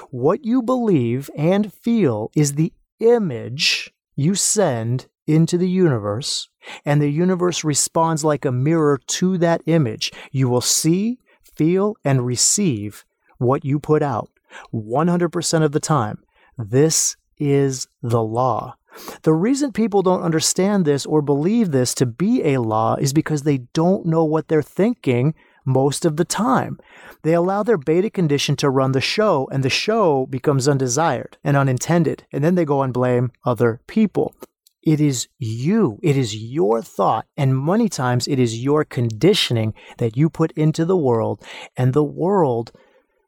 What 0.10 0.44
you 0.44 0.62
believe 0.62 1.30
and 1.36 1.72
feel 1.72 2.32
is 2.36 2.54
the 2.54 2.74
image 3.00 3.94
you 4.16 4.36
send 4.36 5.08
into 5.28 5.58
the 5.58 5.70
universe, 5.70 6.50
and 6.86 7.02
the 7.02 7.12
universe 7.12 7.64
responds 7.64 8.24
like 8.24 8.46
a 8.46 8.52
mirror 8.52 9.00
to 9.06 9.38
that 9.38 9.62
image. 9.66 10.12
You 10.32 10.50
will 10.50 10.62
see, 10.62 11.20
feel, 11.44 11.96
and 12.04 12.26
receive 12.26 13.06
what 13.38 13.66
you 13.66 13.80
put 13.80 14.02
out 14.02 14.30
100% 14.74 15.64
of 15.64 15.72
the 15.74 15.80
time. 15.80 16.24
This 16.58 17.16
is 17.38 17.88
the 18.02 18.24
law. 18.24 18.76
The 19.24 19.34
reason 19.34 19.72
people 19.72 20.02
don't 20.02 20.24
understand 20.24 20.86
this 20.86 21.06
or 21.06 21.22
believe 21.22 21.72
this 21.72 21.94
to 21.96 22.06
be 22.06 22.44
a 22.44 22.62
law 22.62 22.96
is 22.96 23.14
because 23.14 23.44
they 23.44 23.60
don't 23.74 24.08
know 24.08 24.24
what 24.24 24.48
they're 24.48 24.64
thinking 24.64 25.36
most 25.68 26.06
of 26.06 26.16
the 26.16 26.26
time. 26.26 26.80
They 27.22 27.34
allow 27.34 27.62
their 27.62 27.78
beta 27.78 28.10
condition 28.10 28.56
to 28.56 28.70
run 28.70 28.94
the 28.94 29.02
show, 29.02 29.48
and 29.52 29.64
the 29.64 29.70
show 29.70 30.26
becomes 30.26 30.68
undesired 30.68 31.38
and 31.44 31.58
unintended, 31.58 32.26
and 32.32 32.44
then 32.44 32.56
they 32.56 32.66
go 32.66 32.82
and 32.82 32.94
blame 32.94 33.32
other 33.46 33.82
people. 33.86 34.34
It 34.82 35.02
is 35.02 35.28
you, 35.38 36.00
it 36.02 36.16
is 36.16 36.34
your 36.34 36.82
thought, 36.82 37.26
and 37.36 37.62
many 37.62 37.90
times 37.90 38.28
it 38.28 38.40
is 38.40 38.64
your 38.64 38.86
conditioning 38.86 39.74
that 39.98 40.16
you 40.16 40.30
put 40.30 40.54
into 40.54 40.86
the 40.86 40.96
world, 40.96 41.44
and 41.76 41.94
the 41.94 42.04
world 42.04 42.72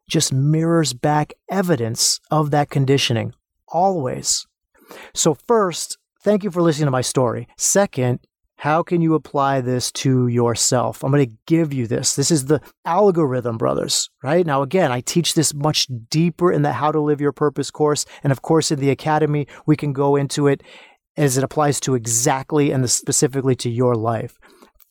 just 0.10 0.32
mirrors 0.32 0.93
back 0.93 1.34
evidence 1.52 2.21
of 2.32 2.52
that 2.52 2.69
conditioning, 2.69 3.34
always. 3.67 4.47
So, 5.13 5.34
first, 5.34 5.97
thank 6.23 6.43
you 6.43 6.52
for 6.52 6.62
listening 6.62 6.88
to 6.88 6.91
my 6.91 7.02
story. 7.02 7.49
Second, 7.58 8.19
how 8.59 8.83
can 8.83 9.01
you 9.01 9.13
apply 9.13 9.61
this 9.61 9.89
to 9.89 10.27
yourself? 10.27 11.01
I'm 11.01 11.13
going 11.13 11.29
to 11.29 11.35
give 11.45 11.71
you 11.71 11.87
this. 11.87 12.17
This 12.17 12.29
is 12.29 12.47
the 12.47 12.59
algorithm, 12.83 13.57
brothers, 13.57 14.09
right? 14.21 14.45
Now, 14.45 14.63
again, 14.63 14.91
I 14.91 14.99
teach 14.99 15.33
this 15.33 15.53
much 15.53 15.87
deeper 16.09 16.51
in 16.51 16.61
the 16.61 16.73
How 16.73 16.91
to 16.91 16.99
Live 16.99 17.21
Your 17.21 17.31
Purpose 17.31 17.71
course. 17.71 18.03
And 18.21 18.33
of 18.33 18.41
course, 18.41 18.69
in 18.69 18.81
the 18.81 18.89
Academy, 18.89 19.47
we 19.65 19.77
can 19.77 19.93
go 19.93 20.17
into 20.17 20.47
it 20.47 20.61
as 21.15 21.37
it 21.37 21.43
applies 21.45 21.79
to 21.79 21.95
exactly 21.95 22.69
and 22.71 22.89
specifically 22.89 23.55
to 23.55 23.69
your 23.69 23.95
life. 23.95 24.37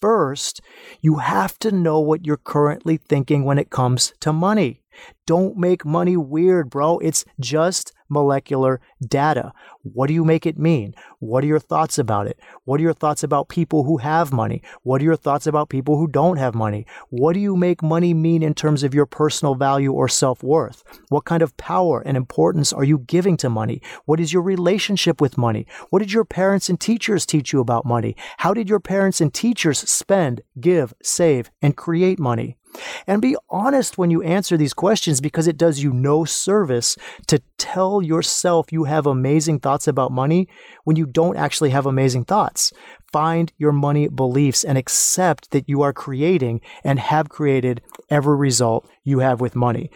First, 0.01 0.63
you 1.03 1.17
have 1.17 1.59
to 1.59 1.71
know 1.71 2.01
what 2.01 2.25
you're 2.25 2.39
currently 2.39 2.97
thinking 2.97 3.45
when 3.45 3.59
it 3.59 3.69
comes 3.69 4.15
to 4.21 4.33
money. 4.33 4.81
Don't 5.27 5.57
make 5.57 5.85
money 5.85 6.17
weird, 6.17 6.71
bro. 6.71 6.99
It's 6.99 7.25
just 7.39 7.93
molecular 8.09 8.81
data. 9.07 9.53
What 9.83 10.09
do 10.09 10.15
you 10.15 10.25
make 10.25 10.47
it 10.47 10.59
mean? 10.59 10.95
What 11.19 11.45
are 11.45 11.47
your 11.47 11.59
thoughts 11.59 11.99
about 11.99 12.27
it? 12.27 12.39
What 12.65 12.81
are 12.81 12.83
your 12.83 12.95
thoughts 12.95 13.23
about 13.23 13.49
people 13.49 13.85
who 13.85 13.99
have 13.99 14.33
money? 14.33 14.63
What 14.83 15.01
are 15.01 15.05
your 15.05 15.17
thoughts 15.17 15.47
about 15.47 15.69
people 15.69 15.97
who 15.97 16.07
don't 16.07 16.37
have 16.37 16.55
money? 16.55 16.87
What 17.11 17.35
do 17.35 17.41
you 17.41 17.57
make 17.57 17.83
money 17.83 18.15
mean 18.15 18.43
in 18.43 18.55
terms 18.55 18.83
of 18.83 18.95
your 18.95 19.07
personal 19.07 19.55
value 19.55 19.93
or 19.93 20.09
self 20.09 20.43
worth? 20.43 20.83
What 21.09 21.25
kind 21.25 21.43
of 21.43 21.57
power 21.57 22.01
and 22.01 22.17
importance 22.17 22.73
are 22.73 22.85
you 22.85 22.99
giving 22.99 23.37
to 23.39 23.49
money? 23.49 23.83
What 24.05 24.21
is 24.21 24.33
your 24.33 24.43
relationship 24.43 25.21
with 25.21 25.39
money? 25.39 25.67
What 25.91 26.01
did 26.01 26.13
your 26.13 26.25
parents 26.25 26.69
and 26.69 26.81
teachers 26.81 27.27
teach 27.27 27.53
you 27.53 27.61
about 27.61 27.85
money? 27.85 28.17
How 28.39 28.55
did 28.55 28.69
your 28.69 28.81
parents 28.81 29.21
and 29.21 29.33
teachers 29.33 29.79
spend, 29.79 30.43
give, 30.61 30.95
save, 31.03 31.51
and 31.63 31.77
create 31.77 32.19
money? 32.19 32.58
And 33.07 33.23
be 33.23 33.37
honest 33.49 33.99
when 33.99 34.11
you 34.11 34.23
answer 34.23 34.57
these 34.57 34.75
questions 34.75 35.21
because 35.21 35.47
it 35.47 35.57
does 35.57 35.83
you 35.83 35.93
no 35.93 36.25
service 36.25 36.97
to 37.27 37.41
tell 37.57 38.03
yourself 38.03 38.73
you 38.73 38.85
have 38.85 39.07
amazing 39.07 39.61
thoughts 39.61 39.89
about 39.89 40.13
money 40.13 40.49
when 40.85 40.97
you 40.97 41.07
don't 41.07 41.37
actually 41.37 41.71
have 41.71 41.87
amazing 41.87 42.25
thoughts. 42.25 42.73
Find 43.13 43.53
your 43.57 43.73
money 43.73 44.09
beliefs 44.09 44.65
and 44.65 44.77
accept 44.77 45.51
that 45.51 45.69
you 45.69 45.83
are 45.83 45.93
creating 45.93 46.61
and 46.85 46.99
have 46.99 47.29
created 47.29 47.81
every 48.11 48.37
result 48.37 48.89
you 49.05 49.21
have 49.21 49.41
with 49.41 49.57
money. 49.57 49.91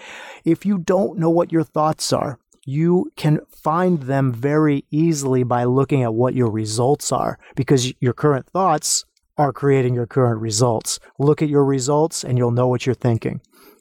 If 0.44 0.64
you 0.64 0.78
don't 0.78 1.18
know 1.18 1.30
what 1.30 1.52
your 1.52 1.64
thoughts 1.64 2.12
are, 2.12 2.38
you 2.64 3.12
can 3.16 3.40
find 3.50 4.02
them 4.02 4.32
very 4.32 4.84
easily 4.90 5.42
by 5.42 5.64
looking 5.64 6.02
at 6.02 6.14
what 6.14 6.34
your 6.34 6.50
results 6.50 7.12
are 7.12 7.38
because 7.56 7.92
your 8.00 8.12
current 8.12 8.46
thoughts 8.46 9.04
are 9.36 9.52
creating 9.52 9.94
your 9.94 10.06
current 10.06 10.40
results. 10.40 10.98
Look 11.18 11.42
at 11.42 11.48
your 11.48 11.64
results 11.64 12.24
and 12.24 12.36
you'll 12.38 12.50
know 12.50 12.68
what 12.68 12.86
you're 12.86 12.94
thinking. 12.94 13.40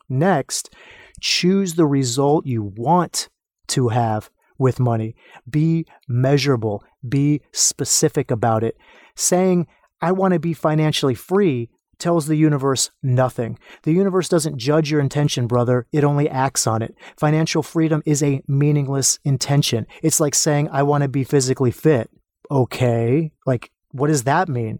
Next, 0.10 0.74
choose 1.20 1.76
the 1.76 1.86
result 1.86 2.46
you 2.46 2.64
want 2.64 3.30
to 3.68 3.90
have 3.90 4.30
with 4.58 4.80
money. 4.80 5.16
Be 5.50 5.86
measurable, 6.08 6.84
be 7.08 7.42
specific 7.52 8.32
about 8.32 8.64
it. 8.64 8.78
Saying, 9.16 9.68
I 10.02 10.12
want 10.12 10.34
to 10.34 10.40
be 10.40 10.54
financially 10.54 11.16
free 11.16 11.70
tells 12.02 12.26
the 12.26 12.36
universe 12.36 12.90
nothing. 13.04 13.58
The 13.84 13.94
universe 13.94 14.28
doesn't 14.28 14.58
judge 14.58 14.92
your 14.92 15.00
intention, 15.00 15.48
brother. 15.48 15.86
It 15.92 16.04
only 16.04 16.28
acts 16.28 16.66
on 16.68 16.82
it. 16.82 16.96
Financial 17.18 17.62
freedom 17.64 18.02
is 18.06 18.24
a 18.24 18.42
meaningless 18.48 19.20
intention. 19.24 19.86
It's 20.02 20.20
like 20.20 20.36
saying, 20.36 20.68
I 20.72 20.84
want 20.84 21.04
to 21.04 21.08
be 21.08 21.24
physically 21.24 21.72
fit. 21.72 22.10
Okay. 22.50 23.32
Like, 23.46 23.72
what 23.92 24.08
does 24.08 24.24
that 24.24 24.50
mean? 24.50 24.80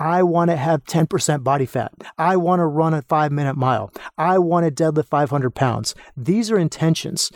I 0.00 0.22
want 0.22 0.50
to 0.50 0.56
have 0.56 0.84
10% 0.84 1.44
body 1.44 1.66
fat. 1.66 1.92
I 2.16 2.36
want 2.36 2.60
to 2.60 2.66
run 2.66 2.94
a 2.94 3.02
five 3.02 3.30
minute 3.30 3.56
mile. 3.56 3.92
I 4.16 4.38
want 4.38 4.64
to 4.64 4.72
deadlift 4.72 5.08
500 5.08 5.50
pounds. 5.54 5.94
These 6.16 6.50
are 6.50 6.58
intentions. 6.58 7.30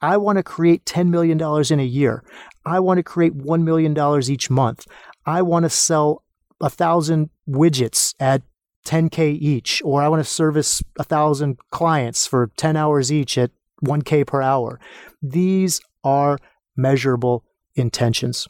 I 0.00 0.16
want 0.16 0.38
to 0.38 0.44
create 0.44 0.84
$10 0.84 1.08
million 1.08 1.40
in 1.40 1.80
a 1.80 1.84
year. 1.84 2.22
I 2.64 2.78
want 2.78 2.98
to 2.98 3.02
create 3.02 3.36
$1 3.36 3.62
million 3.64 4.22
each 4.30 4.48
month. 4.48 4.86
I 5.26 5.42
want 5.42 5.64
to 5.64 5.70
sell 5.70 6.22
a 6.60 6.70
thousand 6.70 7.30
widgets 7.48 8.14
at 8.20 8.42
10K 8.86 9.36
each, 9.40 9.82
or 9.84 10.00
I 10.02 10.08
want 10.08 10.24
to 10.24 10.30
service 10.30 10.82
a 10.98 11.04
thousand 11.04 11.58
clients 11.70 12.26
for 12.26 12.52
10 12.56 12.76
hours 12.76 13.10
each 13.10 13.36
at 13.38 13.50
1K 13.84 14.26
per 14.26 14.40
hour. 14.40 14.78
These 15.20 15.80
are 16.04 16.38
measurable 16.76 17.44
intentions. 17.74 18.46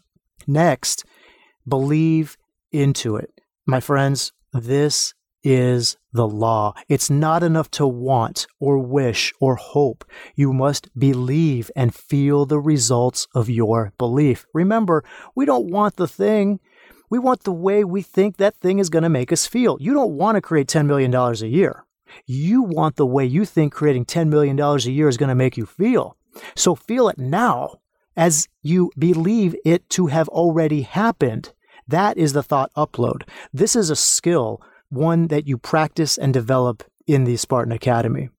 Next, 0.47 1.05
believe 1.67 2.37
into 2.73 3.17
it. 3.17 3.34
My 3.67 3.81
friends, 3.81 4.31
this 4.53 5.15
is 5.43 5.97
the 6.13 6.29
law. 6.29 6.75
It's 6.87 7.09
not 7.09 7.43
enough 7.43 7.71
to 7.73 7.87
want 7.87 8.47
or 8.61 8.79
wish 8.79 9.33
or 9.41 9.57
hope. 9.57 10.05
You 10.35 10.53
must 10.53 10.91
believe 10.99 11.71
and 11.75 11.95
feel 11.95 12.45
the 12.45 12.61
results 12.61 13.27
of 13.35 13.49
your 13.49 13.95
belief. 13.97 14.45
Remember, 14.53 15.03
we 15.35 15.47
don't 15.47 15.71
want 15.71 15.97
the 15.97 16.07
thing. 16.07 16.61
We 17.09 17.19
want 17.19 17.45
the 17.45 17.53
way 17.53 17.85
we 17.85 18.03
think 18.03 18.37
that 18.37 18.57
thing 18.57 18.81
is 18.81 18.91
going 18.91 19.03
to 19.03 19.09
make 19.09 19.33
us 19.33 19.47
feel. 19.47 19.79
You 19.81 19.95
don't 19.95 20.13
want 20.13 20.37
to 20.37 20.43
create 20.43 20.69
$10 20.69 20.85
million 20.85 21.15
a 21.15 21.33
year. 21.47 21.87
You 22.27 22.63
want 22.63 22.97
the 22.97 23.07
way 23.07 23.25
you 23.25 23.47
think 23.47 23.73
creating 23.73 24.05
$10 24.05 24.29
million 24.29 24.61
a 24.61 24.77
year 24.79 25.09
is 25.09 25.17
going 25.17 25.31
to 25.31 25.35
make 25.35 25.57
you 25.57 25.65
feel. 25.65 26.19
So 26.55 26.75
feel 26.75 27.09
it 27.09 27.17
now 27.17 27.81
as 28.15 28.47
you 28.61 28.91
believe 28.99 29.57
it 29.65 29.89
to 29.91 30.09
have 30.09 30.29
already 30.29 30.83
happened. 30.83 31.55
That 31.89 32.17
is 32.17 32.33
the 32.33 32.43
thought 32.43 32.71
upload. 32.77 33.23
This 33.53 33.77
is 33.77 33.91
a 33.91 33.97
skill, 33.97 34.61
one 34.89 35.29
that 35.29 35.47
you 35.47 35.59
practice 35.59 36.17
and 36.19 36.33
develop 36.33 36.83
in 37.07 37.25
the 37.25 37.37
Spartan 37.37 37.73
Academy. 37.73 38.31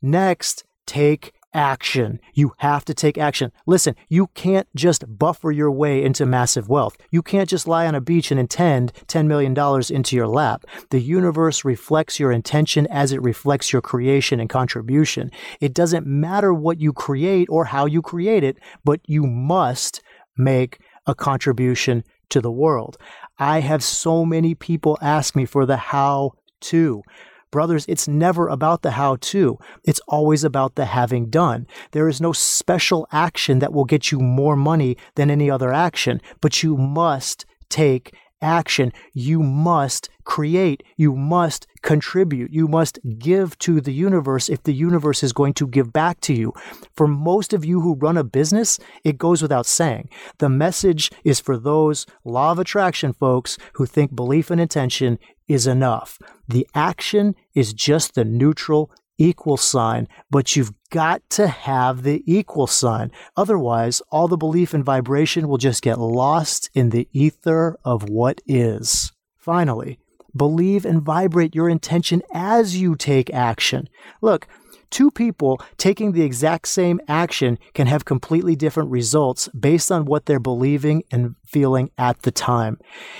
Next, 0.00 0.64
take 0.86 1.32
action. 1.56 2.20
You 2.34 2.52
have 2.58 2.84
to 2.84 2.94
take 2.94 3.16
action. 3.16 3.50
Listen, 3.66 3.96
you 4.08 4.28
can't 4.34 4.68
just 4.76 5.04
buffer 5.18 5.50
your 5.50 5.70
way 5.70 6.04
into 6.04 6.26
massive 6.26 6.68
wealth. 6.68 6.96
You 7.10 7.22
can't 7.22 7.48
just 7.48 7.66
lie 7.66 7.86
on 7.86 7.94
a 7.94 8.00
beach 8.00 8.30
and 8.30 8.38
intend 8.38 8.92
$10 9.08 9.26
million 9.26 9.56
into 9.90 10.16
your 10.16 10.28
lap. 10.28 10.66
The 10.90 11.00
universe 11.00 11.64
reflects 11.64 12.20
your 12.20 12.30
intention 12.30 12.86
as 12.88 13.10
it 13.10 13.22
reflects 13.22 13.72
your 13.72 13.80
creation 13.80 14.38
and 14.38 14.50
contribution. 14.50 15.30
It 15.60 15.72
doesn't 15.72 16.06
matter 16.06 16.52
what 16.52 16.78
you 16.78 16.92
create 16.92 17.48
or 17.50 17.64
how 17.64 17.86
you 17.86 18.02
create 18.02 18.44
it, 18.44 18.58
but 18.84 19.00
you 19.06 19.26
must 19.26 20.02
make 20.36 20.78
a 21.06 21.14
contribution 21.14 22.04
to 22.30 22.40
the 22.40 22.50
world. 22.50 22.96
I 23.38 23.60
have 23.60 23.82
so 23.82 24.24
many 24.24 24.54
people 24.54 24.98
ask 25.00 25.36
me 25.36 25.44
for 25.44 25.66
the 25.66 25.76
how 25.76 26.32
to. 26.62 27.02
Brothers, 27.50 27.86
it's 27.88 28.08
never 28.08 28.48
about 28.48 28.82
the 28.82 28.92
how 28.92 29.16
to. 29.16 29.58
It's 29.84 30.00
always 30.08 30.44
about 30.44 30.74
the 30.74 30.86
having 30.86 31.30
done. 31.30 31.66
There 31.92 32.08
is 32.08 32.20
no 32.20 32.32
special 32.32 33.06
action 33.12 33.60
that 33.60 33.72
will 33.72 33.84
get 33.84 34.10
you 34.10 34.18
more 34.18 34.56
money 34.56 34.96
than 35.14 35.30
any 35.30 35.50
other 35.50 35.72
action, 35.72 36.20
but 36.40 36.62
you 36.62 36.76
must 36.76 37.46
take 37.70 38.14
action. 38.42 38.92
You 39.14 39.42
must 39.42 40.08
create. 40.26 40.82
You 40.96 41.16
must 41.16 41.66
contribute. 41.80 42.52
You 42.52 42.68
must 42.68 42.98
give 43.18 43.58
to 43.60 43.80
the 43.80 43.92
universe 43.92 44.50
if 44.50 44.62
the 44.64 44.74
universe 44.74 45.22
is 45.22 45.32
going 45.32 45.54
to 45.54 45.66
give 45.66 45.92
back 45.92 46.20
to 46.22 46.34
you. 46.34 46.52
For 46.94 47.06
most 47.06 47.54
of 47.54 47.64
you 47.64 47.80
who 47.80 47.94
run 47.94 48.18
a 48.18 48.24
business, 48.24 48.78
it 49.04 49.16
goes 49.16 49.40
without 49.40 49.64
saying. 49.64 50.10
The 50.38 50.50
message 50.50 51.10
is 51.24 51.40
for 51.40 51.56
those 51.56 52.04
law 52.24 52.52
of 52.52 52.58
attraction 52.58 53.14
folks 53.14 53.56
who 53.74 53.86
think 53.86 54.14
belief 54.14 54.50
and 54.50 54.60
intention 54.60 55.18
is 55.48 55.66
enough. 55.66 56.18
The 56.48 56.66
action 56.74 57.34
is 57.54 57.72
just 57.72 58.14
the 58.14 58.24
neutral 58.24 58.90
equal 59.18 59.56
sign, 59.56 60.08
but 60.30 60.56
you've 60.56 60.74
got 60.90 61.22
to 61.30 61.46
have 61.48 62.02
the 62.02 62.22
equal 62.26 62.66
sign. 62.66 63.10
Otherwise, 63.36 64.02
all 64.10 64.28
the 64.28 64.36
belief 64.36 64.74
and 64.74 64.84
vibration 64.84 65.48
will 65.48 65.56
just 65.56 65.82
get 65.82 65.98
lost 65.98 66.68
in 66.74 66.90
the 66.90 67.08
ether 67.12 67.78
of 67.84 68.08
what 68.08 68.40
is. 68.46 69.12
Finally, 69.38 69.98
believe 70.36 70.84
and 70.84 71.02
vibrate 71.02 71.54
your 71.54 71.68
intention 71.68 72.22
as 72.32 72.76
you 72.76 72.94
take 72.96 73.32
action. 73.32 73.88
Look, 74.20 74.46
Two 74.90 75.10
people 75.10 75.60
taking 75.78 76.12
the 76.12 76.22
exact 76.22 76.68
same 76.68 77.00
action 77.08 77.58
can 77.74 77.86
have 77.86 78.04
completely 78.04 78.54
different 78.54 78.90
results 78.90 79.48
based 79.48 79.90
on 79.90 80.04
what 80.04 80.26
they're 80.26 80.38
believing 80.38 81.02
and 81.10 81.34
feeling 81.44 81.90
at 81.98 82.22
the 82.22 82.30
time. 82.30 82.78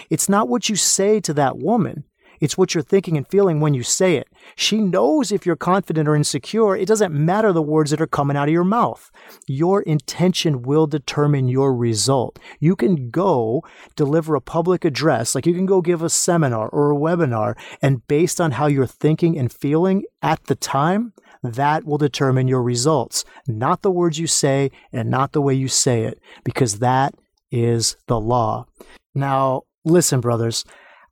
It's 0.09 0.29
not 0.29 0.49
what 0.49 0.69
you 0.69 0.77
say 0.77 1.21
to 1.21 1.35
that 1.35 1.59
woman. 1.59 2.05
It's 2.41 2.59
what 2.59 2.75
you're 2.75 2.83
thinking 2.83 3.17
and 3.17 3.27
feeling 3.27 3.61
when 3.61 3.75
you 3.75 3.83
say 3.83 4.17
it. 4.17 4.29
She 4.55 4.81
knows 4.81 5.33
if 5.33 5.45
you're 5.45 5.57
confident 5.57 6.09
or 6.09 6.17
insecure. 6.17 6.77
It 6.77 6.89
doesn't 6.89 7.13
matter 7.13 7.53
the 7.53 7.63
words 7.63 7.91
that 7.91 8.01
are 8.01 8.07
coming 8.07 8.37
out 8.37 8.49
of 8.49 8.53
your 8.53 8.65
mouth. 8.65 9.11
Your 9.47 9.83
intention 9.83 10.63
will 10.63 10.87
determine 10.87 11.49
your 11.49 11.75
result. 11.75 12.39
You 12.61 12.77
can 12.77 13.11
go 13.11 13.65
deliver 13.97 14.35
a 14.35 14.41
public 14.41 14.85
address, 14.85 15.35
like 15.35 15.47
you 15.47 15.55
can 15.55 15.67
go 15.67 15.81
give 15.81 16.03
a 16.03 16.11
seminar 16.11 16.69
or 16.69 16.93
a 16.93 16.97
webinar, 16.97 17.57
and 17.83 18.07
based 18.07 18.41
on 18.41 18.53
how 18.53 18.67
you're 18.67 18.87
thinking 18.87 19.39
and 19.39 19.53
feeling 19.53 20.05
at 20.23 20.45
the 20.45 20.55
time, 20.55 21.13
that 21.43 21.85
will 21.85 21.99
determine 21.99 22.49
your 22.49 22.63
results, 22.63 23.25
not 23.47 23.83
the 23.83 23.91
words 23.91 24.19
you 24.19 24.27
say 24.27 24.71
and 24.93 25.11
not 25.11 25.33
the 25.33 25.43
way 25.43 25.55
you 25.55 25.69
say 25.69 26.05
it, 26.05 26.19
because 26.45 26.81
that 26.81 27.15
is 27.51 27.97
the 28.09 28.19
law. 28.19 28.67
Now, 29.15 29.63
listen, 29.85 30.21
brothers, 30.21 30.65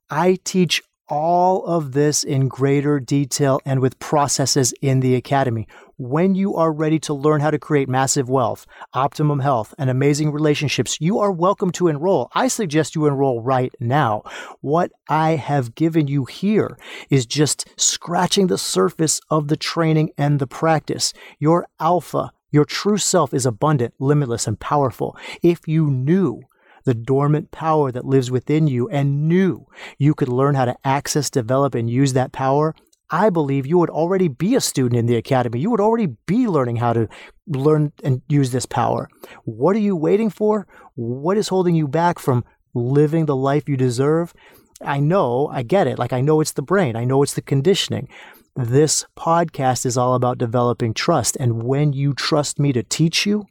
I 0.09 0.37
teach 0.43 0.81
all 1.07 1.65
of 1.65 1.91
this 1.91 2.23
in 2.23 2.47
greater 2.47 2.99
detail 2.99 3.59
and 3.65 3.79
with 3.79 3.99
processes 3.99 4.73
in 4.81 4.99
the 4.99 5.15
Academy. 5.15 5.67
When 5.97 6.35
you 6.35 6.55
are 6.55 6.73
ready 6.73 6.99
to 6.99 7.13
learn 7.13 7.41
how 7.41 7.51
to 7.51 7.59
create 7.59 7.87
massive 7.87 8.27
wealth, 8.27 8.65
optimum 8.93 9.39
health, 9.39 9.73
and 9.77 9.89
amazing 9.89 10.31
relationships, 10.31 10.97
you 10.99 11.19
are 11.19 11.31
welcome 11.31 11.71
to 11.73 11.87
enroll. 11.87 12.29
I 12.33 12.47
suggest 12.47 12.95
you 12.95 13.05
enroll 13.05 13.41
right 13.41 13.73
now. 13.79 14.23
What 14.61 14.91
I 15.07 15.31
have 15.31 15.75
given 15.75 16.07
you 16.07 16.25
here 16.25 16.77
is 17.09 17.25
just 17.25 17.65
scratching 17.77 18.47
the 18.47 18.57
surface 18.57 19.21
of 19.29 19.47
the 19.47 19.57
training 19.57 20.11
and 20.17 20.39
the 20.39 20.47
practice. 20.47 21.13
Your 21.39 21.67
alpha, 21.79 22.31
your 22.51 22.65
true 22.65 22.97
self 22.97 23.33
is 23.33 23.45
abundant, 23.45 23.93
limitless, 23.99 24.47
and 24.47 24.59
powerful. 24.59 25.15
If 25.41 25.67
you 25.67 25.89
knew 25.89 26.41
the 26.85 26.93
dormant 26.93 27.51
power 27.51 27.91
that 27.91 28.05
lives 28.05 28.31
within 28.31 28.67
you 28.67 28.87
and 28.89 29.27
knew 29.27 29.65
you 29.97 30.13
could 30.13 30.29
learn 30.29 30.55
how 30.55 30.65
to 30.65 30.77
access, 30.83 31.29
develop, 31.29 31.75
and 31.75 31.89
use 31.89 32.13
that 32.13 32.31
power, 32.31 32.73
I 33.09 33.29
believe 33.29 33.67
you 33.67 33.77
would 33.77 33.89
already 33.89 34.27
be 34.27 34.55
a 34.55 34.61
student 34.61 34.97
in 34.97 35.05
the 35.05 35.15
academy. 35.15 35.59
You 35.59 35.69
would 35.71 35.81
already 35.81 36.15
be 36.25 36.47
learning 36.47 36.77
how 36.77 36.93
to 36.93 37.07
learn 37.47 37.91
and 38.03 38.21
use 38.27 38.51
this 38.51 38.65
power. 38.65 39.07
What 39.43 39.75
are 39.75 39.79
you 39.79 39.95
waiting 39.95 40.29
for? 40.29 40.67
What 40.95 41.37
is 41.37 41.49
holding 41.49 41.75
you 41.75 41.87
back 41.87 42.17
from 42.17 42.43
living 42.73 43.25
the 43.25 43.35
life 43.35 43.69
you 43.69 43.77
deserve? 43.77 44.33
I 44.81 44.99
know, 44.99 45.47
I 45.51 45.63
get 45.63 45.87
it. 45.87 45.99
Like, 45.99 46.13
I 46.13 46.21
know 46.21 46.41
it's 46.41 46.53
the 46.53 46.61
brain, 46.61 46.95
I 46.95 47.05
know 47.05 47.21
it's 47.23 47.33
the 47.33 47.41
conditioning. 47.41 48.09
This 48.55 49.05
podcast 49.17 49.85
is 49.85 49.97
all 49.97 50.15
about 50.15 50.37
developing 50.37 50.93
trust. 50.93 51.35
And 51.39 51.63
when 51.63 51.93
you 51.93 52.13
trust 52.13 52.57
me 52.57 52.71
to 52.73 52.83
teach 52.83 53.25
you, 53.25 53.45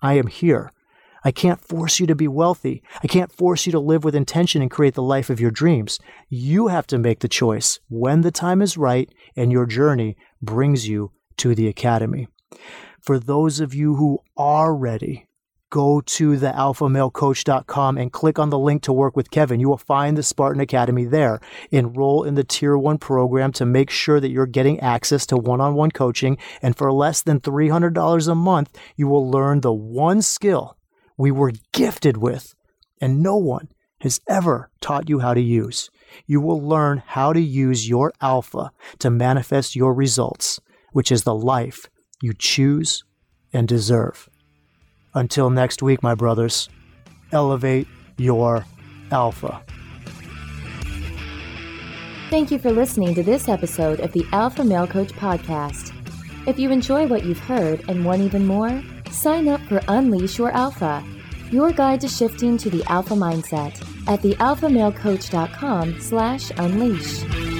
I 0.00 0.14
am 0.14 0.28
here. 0.28 0.70
I 1.24 1.32
can't 1.32 1.60
force 1.60 1.98
you 1.98 2.06
to 2.06 2.14
be 2.14 2.28
wealthy. 2.28 2.82
I 3.02 3.06
can't 3.06 3.32
force 3.32 3.64
you 3.64 3.72
to 3.72 3.80
live 3.80 4.04
with 4.04 4.14
intention 4.14 4.60
and 4.60 4.70
create 4.70 4.94
the 4.94 5.02
life 5.02 5.30
of 5.30 5.40
your 5.40 5.50
dreams. 5.50 5.98
You 6.28 6.68
have 6.68 6.86
to 6.88 6.98
make 6.98 7.20
the 7.20 7.28
choice 7.28 7.80
when 7.88 8.20
the 8.20 8.30
time 8.30 8.60
is 8.60 8.76
right 8.76 9.12
and 9.34 9.50
your 9.50 9.64
journey 9.64 10.16
brings 10.42 10.86
you 10.86 11.12
to 11.38 11.54
the 11.54 11.66
academy. 11.66 12.28
For 13.00 13.18
those 13.18 13.58
of 13.58 13.74
you 13.74 13.96
who 13.96 14.18
are 14.36 14.74
ready, 14.74 15.26
go 15.70 16.00
to 16.02 16.36
the 16.36 16.52
alphamalecoach.com 16.52 17.98
and 17.98 18.12
click 18.12 18.38
on 18.38 18.50
the 18.50 18.58
link 18.58 18.82
to 18.82 18.92
work 18.92 19.16
with 19.16 19.30
Kevin. 19.30 19.60
You 19.60 19.68
will 19.68 19.78
find 19.78 20.16
the 20.16 20.22
Spartan 20.22 20.60
Academy 20.60 21.04
there. 21.04 21.40
Enroll 21.70 22.22
in 22.24 22.34
the 22.34 22.44
Tier 22.44 22.76
1 22.78 22.98
program 22.98 23.50
to 23.52 23.66
make 23.66 23.90
sure 23.90 24.20
that 24.20 24.30
you're 24.30 24.46
getting 24.46 24.78
access 24.80 25.26
to 25.26 25.36
one 25.36 25.60
on 25.60 25.74
one 25.74 25.90
coaching. 25.90 26.38
And 26.62 26.76
for 26.76 26.92
less 26.92 27.22
than 27.22 27.40
$300 27.40 28.28
a 28.28 28.34
month, 28.34 28.78
you 28.96 29.08
will 29.08 29.28
learn 29.28 29.62
the 29.62 29.72
one 29.72 30.22
skill 30.22 30.76
we 31.16 31.30
were 31.30 31.52
gifted 31.72 32.16
with, 32.16 32.54
and 33.00 33.22
no 33.22 33.36
one 33.36 33.68
has 34.00 34.20
ever 34.28 34.70
taught 34.80 35.08
you 35.08 35.20
how 35.20 35.34
to 35.34 35.40
use. 35.40 35.90
You 36.26 36.40
will 36.40 36.60
learn 36.60 37.02
how 37.06 37.32
to 37.32 37.40
use 37.40 37.88
your 37.88 38.12
alpha 38.20 38.70
to 38.98 39.10
manifest 39.10 39.74
your 39.74 39.94
results, 39.94 40.60
which 40.92 41.10
is 41.10 41.24
the 41.24 41.34
life 41.34 41.86
you 42.20 42.32
choose 42.32 43.04
and 43.52 43.66
deserve. 43.66 44.28
Until 45.14 45.48
next 45.48 45.82
week, 45.82 46.02
my 46.02 46.14
brothers, 46.14 46.68
elevate 47.32 47.88
your 48.18 48.66
alpha. 49.10 49.62
Thank 52.30 52.50
you 52.50 52.58
for 52.58 52.72
listening 52.72 53.14
to 53.14 53.22
this 53.22 53.48
episode 53.48 54.00
of 54.00 54.12
the 54.12 54.26
Alpha 54.32 54.64
Male 54.64 54.88
Coach 54.88 55.12
Podcast. 55.12 55.92
If 56.48 56.58
you 56.58 56.70
enjoy 56.70 57.06
what 57.06 57.24
you've 57.24 57.38
heard 57.38 57.84
and 57.88 58.04
want 58.04 58.22
even 58.22 58.46
more, 58.46 58.82
Sign 59.14 59.46
up 59.46 59.60
for 59.68 59.80
Unleash 59.86 60.38
Your 60.38 60.50
Alpha, 60.50 61.02
your 61.52 61.70
guide 61.70 62.00
to 62.00 62.08
shifting 62.08 62.58
to 62.58 62.68
the 62.68 62.82
alpha 62.90 63.14
mindset 63.14 63.80
at 64.08 64.20
thealphamalecoach.com 64.20 66.00
slash 66.00 66.50
unleash. 66.58 67.53